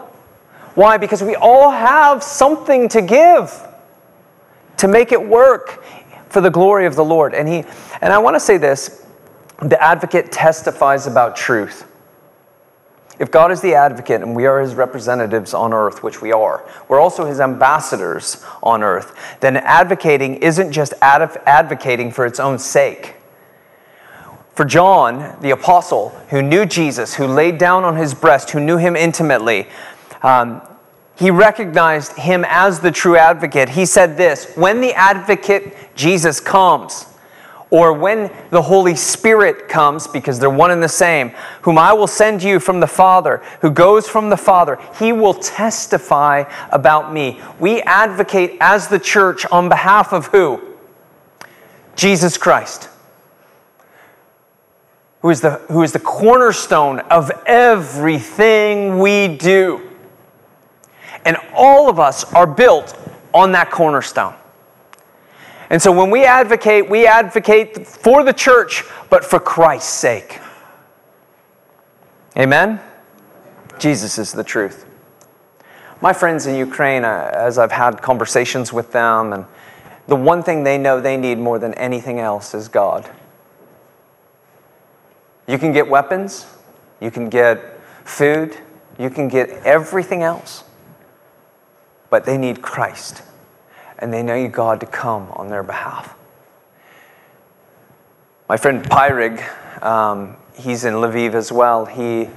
Why? 0.76 0.98
Because 0.98 1.22
we 1.22 1.36
all 1.36 1.70
have 1.70 2.24
something 2.24 2.88
to 2.90 3.02
give 3.02 3.52
to 4.78 4.88
make 4.88 5.12
it 5.12 5.22
work 5.22 5.84
for 6.30 6.40
the 6.40 6.50
glory 6.50 6.86
of 6.86 6.96
the 6.96 7.04
Lord. 7.04 7.34
And 7.34 7.46
he 7.46 7.66
and 8.02 8.14
I 8.14 8.20
want 8.20 8.38
to 8.38 8.40
say 8.40 8.56
this, 8.56 9.06
the 9.60 9.82
advocate 9.84 10.32
testifies 10.32 11.08
about 11.08 11.36
truth. 11.36 11.86
If 13.20 13.30
God 13.30 13.52
is 13.52 13.62
the 13.62 13.76
advocate 13.76 14.22
and 14.22 14.36
we 14.36 14.48
are 14.48 14.60
his 14.60 14.74
representatives 14.74 15.54
on 15.54 15.72
earth, 15.72 16.02
which 16.02 16.22
we 16.22 16.32
are, 16.32 16.68
we're 16.88 17.00
also 17.00 17.26
his 17.26 17.40
ambassadors 17.40 18.44
on 18.64 18.82
earth, 18.82 19.38
then 19.40 19.58
advocating 19.58 20.36
isn't 20.38 20.72
just 20.72 20.94
advocating 21.02 22.12
for 22.12 22.26
its 22.26 22.40
own 22.40 22.58
sake. 22.58 23.16
For 24.56 24.66
John, 24.66 25.38
the 25.42 25.52
apostle, 25.52 26.10
who 26.30 26.42
knew 26.42 26.66
Jesus, 26.66 27.16
who 27.16 27.26
laid 27.26 27.58
down 27.58 27.84
on 27.84 27.96
his 27.96 28.14
breast, 28.14 28.52
who 28.52 28.60
knew 28.60 28.78
him 28.78 28.96
intimately, 28.96 29.68
um, 30.22 30.62
he 31.16 31.30
recognized 31.30 32.14
him 32.18 32.44
as 32.48 32.80
the 32.80 32.92
true 32.92 33.18
advocate. 33.18 33.70
He 33.70 33.86
said 33.86 34.18
this 34.18 34.56
When 34.56 34.82
the 34.82 34.94
advocate 34.94 35.96
Jesus 35.96 36.40
comes, 36.40 37.06
or 37.74 37.92
when 37.92 38.32
the 38.52 38.62
Holy 38.62 38.96
Spirit 38.96 39.68
comes, 39.68 40.06
because 40.06 40.38
they're 40.38 40.48
one 40.48 40.70
and 40.70 40.84
the 40.84 40.88
same, 40.88 41.32
whom 41.64 41.80
I 41.80 41.92
will 41.92 42.06
send 42.06 42.44
you 42.44 42.60
from 42.60 42.80
the 42.80 42.86
Father, 42.86 43.38
who 43.62 43.72
goes 43.72 44.08
from 44.08 44.30
the 44.30 44.38
Father, 44.38 44.78
he 45.00 45.12
will 45.12 45.34
testify 45.34 46.44
about 46.70 47.12
me. 47.12 47.42
We 47.60 47.82
advocate 47.82 48.58
as 48.62 48.90
the 48.90 49.00
church 49.00 49.48
on 49.48 49.70
behalf 49.70 50.14
of 50.14 50.28
who? 50.28 50.62
Jesus 51.96 52.38
Christ, 52.38 52.90
who 55.24 55.32
is 55.32 55.42
the, 55.42 55.54
who 55.72 55.82
is 55.82 55.94
the 55.94 56.00
cornerstone 56.00 57.00
of 57.00 57.32
everything 57.48 59.00
we 59.00 59.36
do. 59.36 59.82
And 61.26 61.38
all 61.56 61.90
of 61.90 62.00
us 62.00 62.24
are 62.36 62.46
built 62.46 62.96
on 63.34 63.54
that 63.54 63.72
cornerstone. 63.72 64.36
And 65.74 65.82
so 65.82 65.92
when 65.92 66.12
we 66.12 66.24
advocate, 66.24 66.88
we 66.88 67.08
advocate 67.08 67.88
for 67.88 68.24
the 68.24 68.32
church, 68.32 68.84
but 69.10 69.26
for 69.26 69.40
Christ's 69.40 69.92
sake. 69.92 70.40
Amen? 72.38 72.80
Jesus 73.80 74.20
is 74.20 74.32
the 74.32 74.44
truth. 74.44 74.86
My 76.00 76.14
friends 76.14 76.46
in 76.46 76.54
Ukraine, 76.54 77.04
uh, 77.04 77.32
as 77.34 77.58
I've 77.58 77.72
had 77.72 78.04
conversations 78.04 78.72
with 78.72 78.92
them, 78.92 79.34
and 79.34 79.48
the 80.06 80.16
one 80.16 80.44
thing 80.44 80.64
they 80.64 80.78
know 80.78 81.02
they 81.02 81.18
need 81.18 81.40
more 81.40 81.58
than 81.58 81.74
anything 81.74 82.20
else 82.20 82.54
is 82.54 82.68
God. 82.68 83.10
You 85.48 85.58
can 85.58 85.72
get 85.72 85.90
weapons, 85.90 86.46
you 87.02 87.10
can 87.10 87.30
get 87.30 87.82
food, 88.04 88.56
you 89.00 89.10
can 89.10 89.28
get 89.28 89.50
everything 89.66 90.22
else 90.22 90.66
but 92.12 92.26
they 92.26 92.38
need 92.38 92.62
Christ 92.62 93.24
and 94.04 94.14
they 94.14 94.22
need 94.22 94.52
God 94.52 94.82
to 94.82 94.86
come 94.86 95.30
on 95.32 95.48
their 95.48 95.64
behalf. 95.64 96.14
My 98.50 98.58
friend 98.58 98.84
Pyrig, 98.84 99.42
um, 99.82 100.36
he's 100.56 100.84
in 100.84 100.96
Lviv 100.96 101.34
as 101.34 101.54
well. 101.54 101.86
He, 101.86 102.28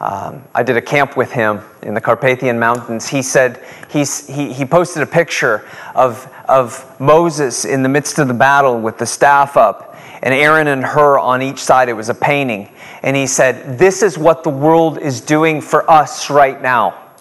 um, 0.00 0.44
I 0.54 0.62
did 0.62 0.76
a 0.76 0.82
camp 0.82 1.16
with 1.16 1.32
him 1.32 1.62
in 1.82 1.94
the 1.94 2.00
Carpathian 2.00 2.58
Mountains. 2.58 3.08
He 3.08 3.22
said, 3.22 3.64
he's, 3.90 4.26
he, 4.26 4.52
he 4.52 4.66
posted 4.66 5.02
a 5.02 5.06
picture 5.06 5.66
of, 5.94 6.30
of 6.46 7.00
Moses 7.00 7.64
in 7.64 7.82
the 7.82 7.88
midst 7.88 8.18
of 8.18 8.28
the 8.28 8.34
battle 8.34 8.78
with 8.78 8.98
the 8.98 9.06
staff 9.06 9.56
up, 9.56 9.96
and 10.22 10.34
Aaron 10.34 10.66
and 10.66 10.84
Hur 10.84 11.18
on 11.18 11.40
each 11.40 11.58
side. 11.58 11.88
It 11.88 11.94
was 11.94 12.10
a 12.10 12.14
painting. 12.14 12.68
And 13.02 13.16
he 13.16 13.26
said, 13.26 13.78
This 13.78 14.02
is 14.02 14.18
what 14.18 14.44
the 14.44 14.50
world 14.50 14.98
is 14.98 15.22
doing 15.22 15.62
for 15.62 15.90
us 15.90 16.28
right 16.28 16.60
now. 16.60 17.12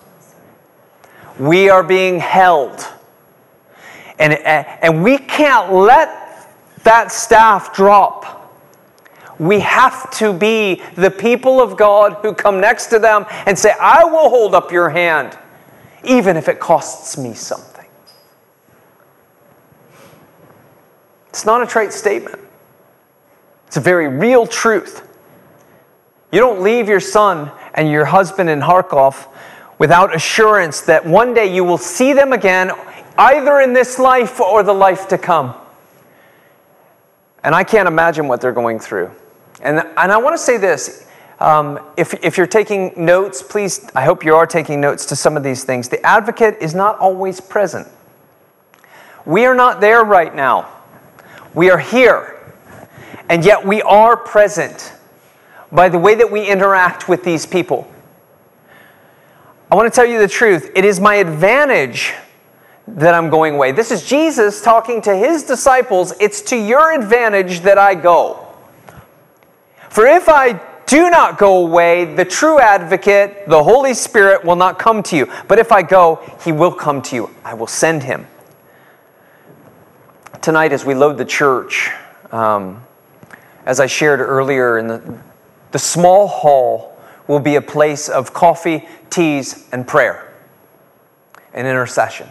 We 1.39 1.69
are 1.69 1.83
being 1.83 2.19
held. 2.19 2.85
And, 4.19 4.33
and 4.33 5.03
we 5.03 5.17
can't 5.17 5.73
let 5.73 6.27
that 6.83 7.11
staff 7.11 7.73
drop. 7.73 8.37
We 9.39 9.59
have 9.59 10.09
to 10.17 10.33
be 10.33 10.81
the 10.95 11.11
people 11.11 11.61
of 11.61 11.77
God 11.77 12.17
who 12.21 12.33
come 12.33 12.59
next 12.59 12.87
to 12.87 12.99
them 12.99 13.25
and 13.45 13.57
say, 13.57 13.73
I 13.79 14.03
will 14.03 14.29
hold 14.29 14.55
up 14.55 14.71
your 14.71 14.89
hand, 14.89 15.37
even 16.03 16.37
if 16.37 16.47
it 16.47 16.59
costs 16.59 17.17
me 17.17 17.33
something. 17.33 17.85
It's 21.29 21.45
not 21.45 21.61
a 21.61 21.67
trite 21.67 21.93
statement, 21.93 22.39
it's 23.67 23.77
a 23.77 23.81
very 23.81 24.07
real 24.07 24.47
truth. 24.47 25.03
You 26.31 26.39
don't 26.39 26.61
leave 26.61 26.89
your 26.89 26.99
son 26.99 27.51
and 27.73 27.89
your 27.89 28.05
husband 28.05 28.49
in 28.49 28.59
Kharkov 28.59 29.27
without 29.77 30.15
assurance 30.15 30.81
that 30.81 31.05
one 31.05 31.33
day 31.33 31.53
you 31.53 31.63
will 31.63 31.77
see 31.77 32.11
them 32.11 32.33
again, 32.33 32.71
either 33.17 33.59
in 33.59 33.73
this 33.73 33.99
life 33.99 34.39
or 34.39 34.63
the 34.63 34.73
life 34.73 35.07
to 35.09 35.17
come. 35.17 35.55
And 37.43 37.55
I 37.55 37.63
can't 37.63 37.87
imagine 37.87 38.27
what 38.27 38.41
they're 38.41 38.51
going 38.51 38.79
through. 38.79 39.11
And, 39.61 39.79
and 39.79 40.11
I 40.11 40.17
want 40.17 40.35
to 40.35 40.41
say 40.41 40.57
this 40.57 41.07
um, 41.39 41.79
if, 41.97 42.13
if 42.23 42.37
you're 42.37 42.47
taking 42.47 42.93
notes, 42.97 43.43
please, 43.43 43.89
I 43.95 44.03
hope 44.03 44.25
you 44.25 44.35
are 44.35 44.47
taking 44.47 44.81
notes 44.81 45.05
to 45.07 45.15
some 45.15 45.37
of 45.37 45.43
these 45.43 45.63
things. 45.63 45.87
The 45.87 46.03
advocate 46.05 46.57
is 46.61 46.73
not 46.73 46.97
always 46.97 47.39
present. 47.39 47.87
We 49.25 49.45
are 49.45 49.53
not 49.53 49.79
there 49.79 50.03
right 50.03 50.33
now. 50.33 50.73
We 51.53 51.69
are 51.69 51.77
here. 51.77 52.33
And 53.29 53.45
yet 53.45 53.65
we 53.65 53.81
are 53.83 54.17
present 54.17 54.93
by 55.71 55.89
the 55.89 55.99
way 55.99 56.15
that 56.15 56.31
we 56.31 56.47
interact 56.47 57.09
with 57.09 57.23
these 57.23 57.45
people. 57.45 57.91
I 59.69 59.75
want 59.75 59.91
to 59.91 59.95
tell 59.95 60.05
you 60.05 60.17
the 60.17 60.29
truth. 60.29 60.71
It 60.75 60.85
is 60.85 60.99
my 60.99 61.15
advantage 61.15 62.13
that 62.87 63.13
I'm 63.13 63.29
going 63.29 63.55
away. 63.55 63.71
This 63.73 63.91
is 63.91 64.05
Jesus 64.05 64.61
talking 64.61 65.01
to 65.01 65.15
his 65.15 65.43
disciples. 65.43 66.13
It's 66.19 66.41
to 66.43 66.55
your 66.55 66.93
advantage 66.93 67.61
that 67.61 67.77
I 67.77 67.95
go. 67.95 68.47
For 69.89 70.05
if 70.05 70.29
I 70.29 70.61
do 70.85 71.09
not 71.09 71.37
go 71.37 71.65
away, 71.65 72.15
the 72.15 72.23
true 72.23 72.59
advocate, 72.59 73.47
the 73.47 73.61
Holy 73.61 73.93
Spirit, 73.93 74.45
will 74.45 74.55
not 74.55 74.79
come 74.79 75.03
to 75.03 75.17
you. 75.17 75.31
But 75.47 75.59
if 75.59 75.71
I 75.71 75.81
go, 75.81 76.23
he 76.43 76.53
will 76.53 76.71
come 76.71 77.01
to 77.03 77.15
you. 77.15 77.35
I 77.43 77.53
will 77.53 77.67
send 77.67 78.03
him. 78.03 78.25
Tonight, 80.41 80.71
as 80.71 80.85
we 80.85 80.95
load 80.95 81.17
the 81.17 81.25
church, 81.25 81.91
um, 82.31 82.85
as 83.65 83.81
I 83.81 83.87
shared 83.87 84.21
earlier, 84.21 84.77
in 84.77 84.87
the, 84.87 85.19
the 85.71 85.79
small 85.79 86.27
hall 86.27 86.97
will 87.27 87.41
be 87.41 87.55
a 87.55 87.61
place 87.61 88.07
of 88.07 88.33
coffee, 88.33 88.87
teas, 89.09 89.67
and 89.73 89.85
prayer 89.85 90.33
and 91.53 91.67
intercession. 91.67 92.29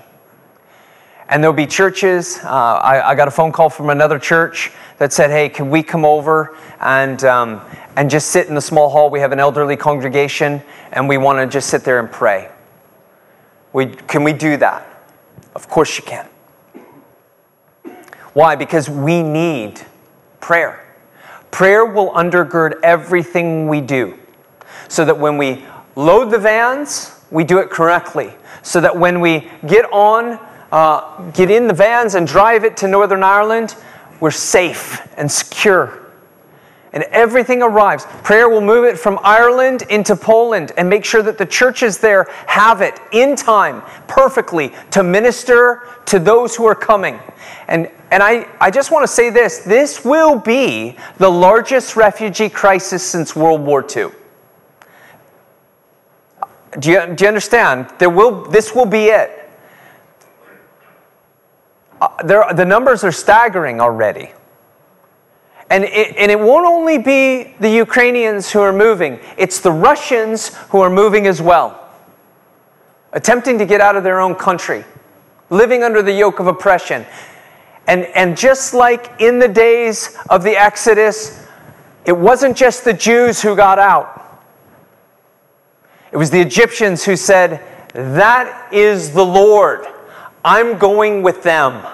And 1.29 1.43
there'll 1.43 1.57
be 1.57 1.67
churches. 1.67 2.39
Uh, 2.43 2.49
I, 2.49 3.11
I, 3.11 3.15
got 3.17 3.27
a 3.27 3.33
phone 3.33 3.51
call 3.51 3.69
from 3.69 3.91
another 3.91 4.19
church 4.19 4.71
that 4.99 5.13
said, 5.13 5.31
"Hey, 5.31 5.49
can 5.49 5.71
we 5.71 5.83
come 5.83 6.05
over 6.05 6.57
and 6.79 7.23
um, 7.25 7.61
and 7.97 8.09
just 8.09 8.29
sit 8.29 8.47
in 8.47 8.55
the 8.55 8.61
small 8.61 8.89
hall? 8.89 9.11
We 9.11 9.19
have 9.19 9.33
an 9.33 9.41
elderly 9.41 9.77
congregation, 9.77 10.63
and 10.93 11.09
we 11.09 11.19
want 11.19 11.39
to 11.39 11.47
just 11.53 11.69
sit 11.69 11.83
there 11.83 11.99
and 11.99 12.11
pray. 12.11 12.51
We, 13.73 13.87
can 13.87 14.23
we 14.23 14.33
do 14.33 14.57
that? 14.59 14.87
Of 15.55 15.69
course 15.69 15.99
you 15.99 16.05
can. 16.05 16.29
Why? 18.33 18.55
Because 18.55 18.89
we 18.89 19.23
need 19.23 19.81
prayer. 20.41 20.83
Prayer 21.51 21.85
will 21.85 22.11
undergird 22.11 22.81
everything 22.83 23.67
we 23.67 23.81
do, 23.81 24.17
so 24.89 25.05
that 25.05 25.19
when 25.19 25.39
we 25.39 25.65
load 25.97 26.31
the 26.31 26.39
vans, 26.39 27.21
we 27.33 27.43
do 27.43 27.59
it 27.59 27.71
correctly. 27.71 28.33
So 28.63 28.81
that 28.81 28.97
when 28.97 29.21
we 29.21 29.49
get 29.67 29.85
on 29.93 30.39
uh, 30.73 31.31
get 31.31 31.51
in 31.51 31.69
the 31.69 31.75
vans 31.75 32.15
and 32.15 32.27
drive 32.27 32.65
it 32.65 32.77
to 32.79 32.89
Northern 32.89 33.23
Ireland, 33.23 33.75
we're 34.21 34.31
safe 34.31 35.07
and 35.17 35.31
secure. 35.31 36.03
And 36.93 37.05
everything 37.11 37.63
arrives. 37.63 38.07
Prayer 38.25 38.49
will 38.49 38.63
move 38.63 38.87
it 38.87 38.99
from 38.99 39.19
Ireland 39.23 39.83
into 39.91 40.17
Poland 40.17 40.73
and 40.79 40.89
make 40.89 41.05
sure 41.05 41.23
that 41.23 41.37
the 41.37 41.45
churches 41.45 41.99
there 41.99 42.27
have 42.47 42.81
it 42.81 42.99
in 43.13 43.37
time, 43.37 43.83
perfectly, 44.09 44.73
to 44.93 45.03
minister 45.03 45.83
to 46.07 46.19
those 46.19 46.57
who 46.57 46.65
are 46.65 46.75
coming. 46.75 47.21
And, 47.69 47.91
and 48.11 48.23
I, 48.23 48.49
I 48.61 48.71
just 48.71 48.91
want 48.91 49.03
to 49.03 49.09
say 49.09 49.29
this 49.29 49.59
this 49.59 50.05
will 50.07 50.39
be 50.39 50.97
the 51.19 51.29
largest 51.29 51.97
refugee 51.97 52.49
crisis 52.49 53.03
since 53.03 53.37
World 53.37 53.61
War 53.61 53.83
II. 53.83 54.09
Do 56.79 56.91
you, 56.91 57.15
do 57.15 57.25
you 57.25 57.29
understand? 57.29 57.91
There 57.99 58.11
will, 58.11 58.43
this 58.45 58.75
will 58.75 58.87
be 58.87 59.07
it. 59.07 59.46
Uh, 62.01 62.23
the 62.53 62.65
numbers 62.65 63.05
are 63.05 63.13
staggering 63.13 63.81
already. 63.81 64.31
And 65.71 65.85
it, 65.85 66.17
and 66.17 66.31
it 66.31 66.39
won't 66.39 66.67
only 66.67 66.99
be 66.99 67.55
the 67.59 67.71
Ukrainians 67.71 68.51
who 68.51 68.61
are 68.61 68.73
moving, 68.73 69.19
it's 69.37 69.61
the 69.61 69.73
Russians 69.73 70.55
who 70.69 70.81
are 70.81 70.91
moving 70.91 71.27
as 71.27 71.43
well, 71.43 71.91
attempting 73.13 73.59
to 73.59 73.67
get 73.67 73.81
out 73.81 73.97
of 73.97 74.05
their 74.05 74.21
own 74.21 74.35
country, 74.35 74.85
living 75.51 75.83
under 75.83 76.03
the 76.03 76.13
yoke 76.13 76.39
of 76.39 76.47
oppression. 76.47 77.05
And, 77.89 78.05
and 78.15 78.37
just 78.37 78.75
like 78.75 79.21
in 79.21 79.39
the 79.39 79.49
days 79.49 80.17
of 80.31 80.43
the 80.43 80.57
Exodus, 80.57 81.47
it 82.05 82.17
wasn't 82.17 82.57
just 82.57 82.85
the 82.85 82.93
Jews 82.93 83.43
who 83.43 83.57
got 83.57 83.79
out, 83.79 84.13
it 86.13 86.17
was 86.17 86.31
the 86.31 86.41
Egyptians 86.41 87.05
who 87.05 87.17
said, 87.17 87.61
That 87.93 88.73
is 88.73 89.13
the 89.13 89.25
Lord. 89.25 89.87
I'm 90.47 90.79
going 90.79 91.25
with 91.25 91.43
them. 91.43 91.85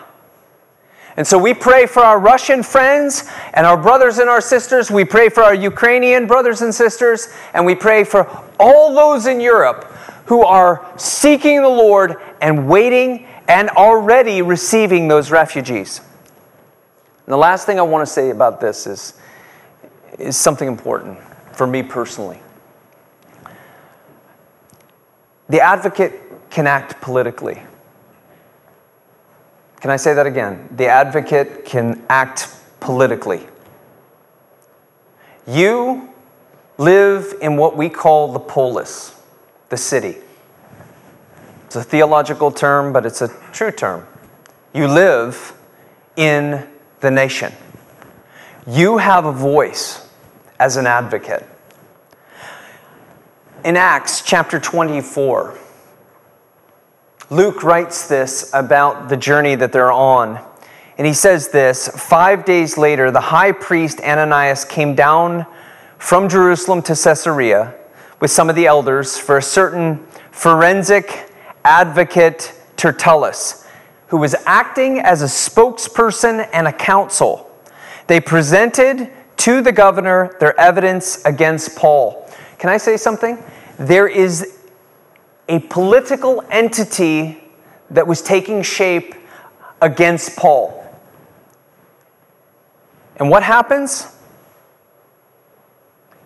And 1.17 1.27
so 1.27 1.39
we 1.39 1.55
pray 1.55 1.87
for 1.87 2.01
our 2.01 2.19
Russian 2.19 2.63
friends 2.63 3.27
and 3.55 3.67
our 3.67 3.79
brothers 3.79 4.19
and 4.19 4.29
our 4.29 4.43
sisters. 4.43 4.91
We 4.91 5.07
pray 5.07 5.31
for 5.31 5.43
our 5.43 5.55
Ukrainian 5.55 6.27
brothers 6.27 6.61
and 6.61 6.75
sisters. 6.75 7.29
And 7.55 7.65
we 7.65 7.75
pray 7.75 8.05
for 8.05 8.29
all 8.61 8.95
those 8.95 9.27
in 9.27 9.41
Europe 9.41 9.85
who 10.27 10.43
are 10.43 10.87
seeking 10.99 11.63
the 11.63 11.69
Lord 11.69 12.17
and 12.43 12.69
waiting 12.69 13.27
and 13.49 13.71
already 13.71 14.43
receiving 14.43 15.09
those 15.09 15.31
refugees. 15.31 16.01
And 17.27 17.33
the 17.33 17.39
last 17.39 17.65
thing 17.65 17.79
I 17.79 17.83
want 17.83 18.07
to 18.07 18.13
say 18.13 18.29
about 18.31 18.61
this 18.61 18.87
is, 18.87 19.15
is 20.19 20.37
something 20.37 20.69
important 20.69 21.19
for 21.53 21.67
me 21.67 21.83
personally. 21.83 22.41
The 25.49 25.61
advocate 25.61 26.21
can 26.51 26.67
act 26.67 27.01
politically. 27.01 27.63
Can 29.83 29.91
I 29.91 29.97
say 29.97 30.15
that 30.15 30.27
again? 30.29 30.69
The 30.77 30.87
advocate 30.87 31.65
can 31.65 32.05
act 32.09 32.49
politically. 32.79 33.49
You 35.45 36.09
live 36.79 37.35
in 37.43 37.57
what 37.57 37.77
we 37.77 37.89
call 37.89 38.33
the 38.33 38.39
polis, 38.39 39.21
the 39.71 39.77
city. 39.77 40.19
It's 41.67 41.75
a 41.75 41.83
theological 41.83 42.53
term, 42.53 42.93
but 42.93 43.05
it's 43.05 43.23
a 43.23 43.29
true 43.51 43.73
term. 43.73 44.07
You 44.73 44.87
live 44.87 45.53
in 46.15 46.65
the 47.01 47.11
nation. 47.11 47.53
You 48.69 48.99
have 48.99 49.25
a 49.25 49.33
voice 49.33 50.09
as 50.61 50.77
an 50.77 50.87
advocate. 50.87 51.45
In 53.65 53.77
Acts 53.77 54.23
chapter 54.23 54.61
24, 54.61 55.59
Luke 57.33 57.63
writes 57.63 58.09
this 58.09 58.51
about 58.53 59.09
the 59.09 59.17
journey 59.17 59.55
that 59.55 59.73
they're 59.73 59.91
on. 59.91 60.39
And 60.99 61.07
he 61.07 61.15
says 61.15 61.49
this 61.49 61.89
Five 61.89 62.45
days 62.45 62.77
later, 62.77 63.11
the 63.11 63.23
high 63.23 63.53
priest 63.53 64.03
Ananias 64.03 64.67
came 64.67 64.95
down 64.95 65.47
from 65.97 66.29
Jerusalem 66.29 66.83
to 66.83 66.95
Caesarea 66.95 67.75
with 68.21 68.31
some 68.31 68.51
of 68.51 68.55
the 68.55 68.67
elders 68.67 69.17
for 69.17 69.39
a 69.39 69.43
certain 69.43 70.07
forensic 70.31 71.33
advocate 71.65 72.53
Tertullus, 72.77 73.67
who 74.09 74.19
was 74.19 74.35
acting 74.45 74.99
as 74.99 75.23
a 75.23 75.25
spokesperson 75.25 76.47
and 76.53 76.69
a 76.69 76.73
counsel. 76.73 77.51
They 78.09 78.21
presented 78.21 79.11
to 79.39 79.63
the 79.63 79.73
governor 79.73 80.37
their 80.39 80.59
evidence 80.61 81.25
against 81.25 81.77
Paul. 81.77 82.31
Can 82.59 82.69
I 82.69 82.77
say 82.77 82.99
something? 82.99 83.43
There 83.79 84.07
is 84.07 84.59
a 85.49 85.59
political 85.59 86.45
entity 86.51 87.43
that 87.91 88.07
was 88.07 88.23
taking 88.23 88.63
shape 88.63 89.15
against 89.81 90.37
Paul. 90.37 90.79
And 93.17 93.29
what 93.31 93.43
happens? 93.43 94.17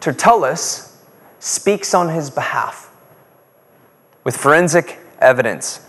Tertullus 0.01 1.03
speaks 1.39 1.95
on 1.95 2.09
his 2.09 2.31
behalf 2.31 2.91
with 4.25 4.37
forensic 4.37 4.99
evidence. 5.21 5.86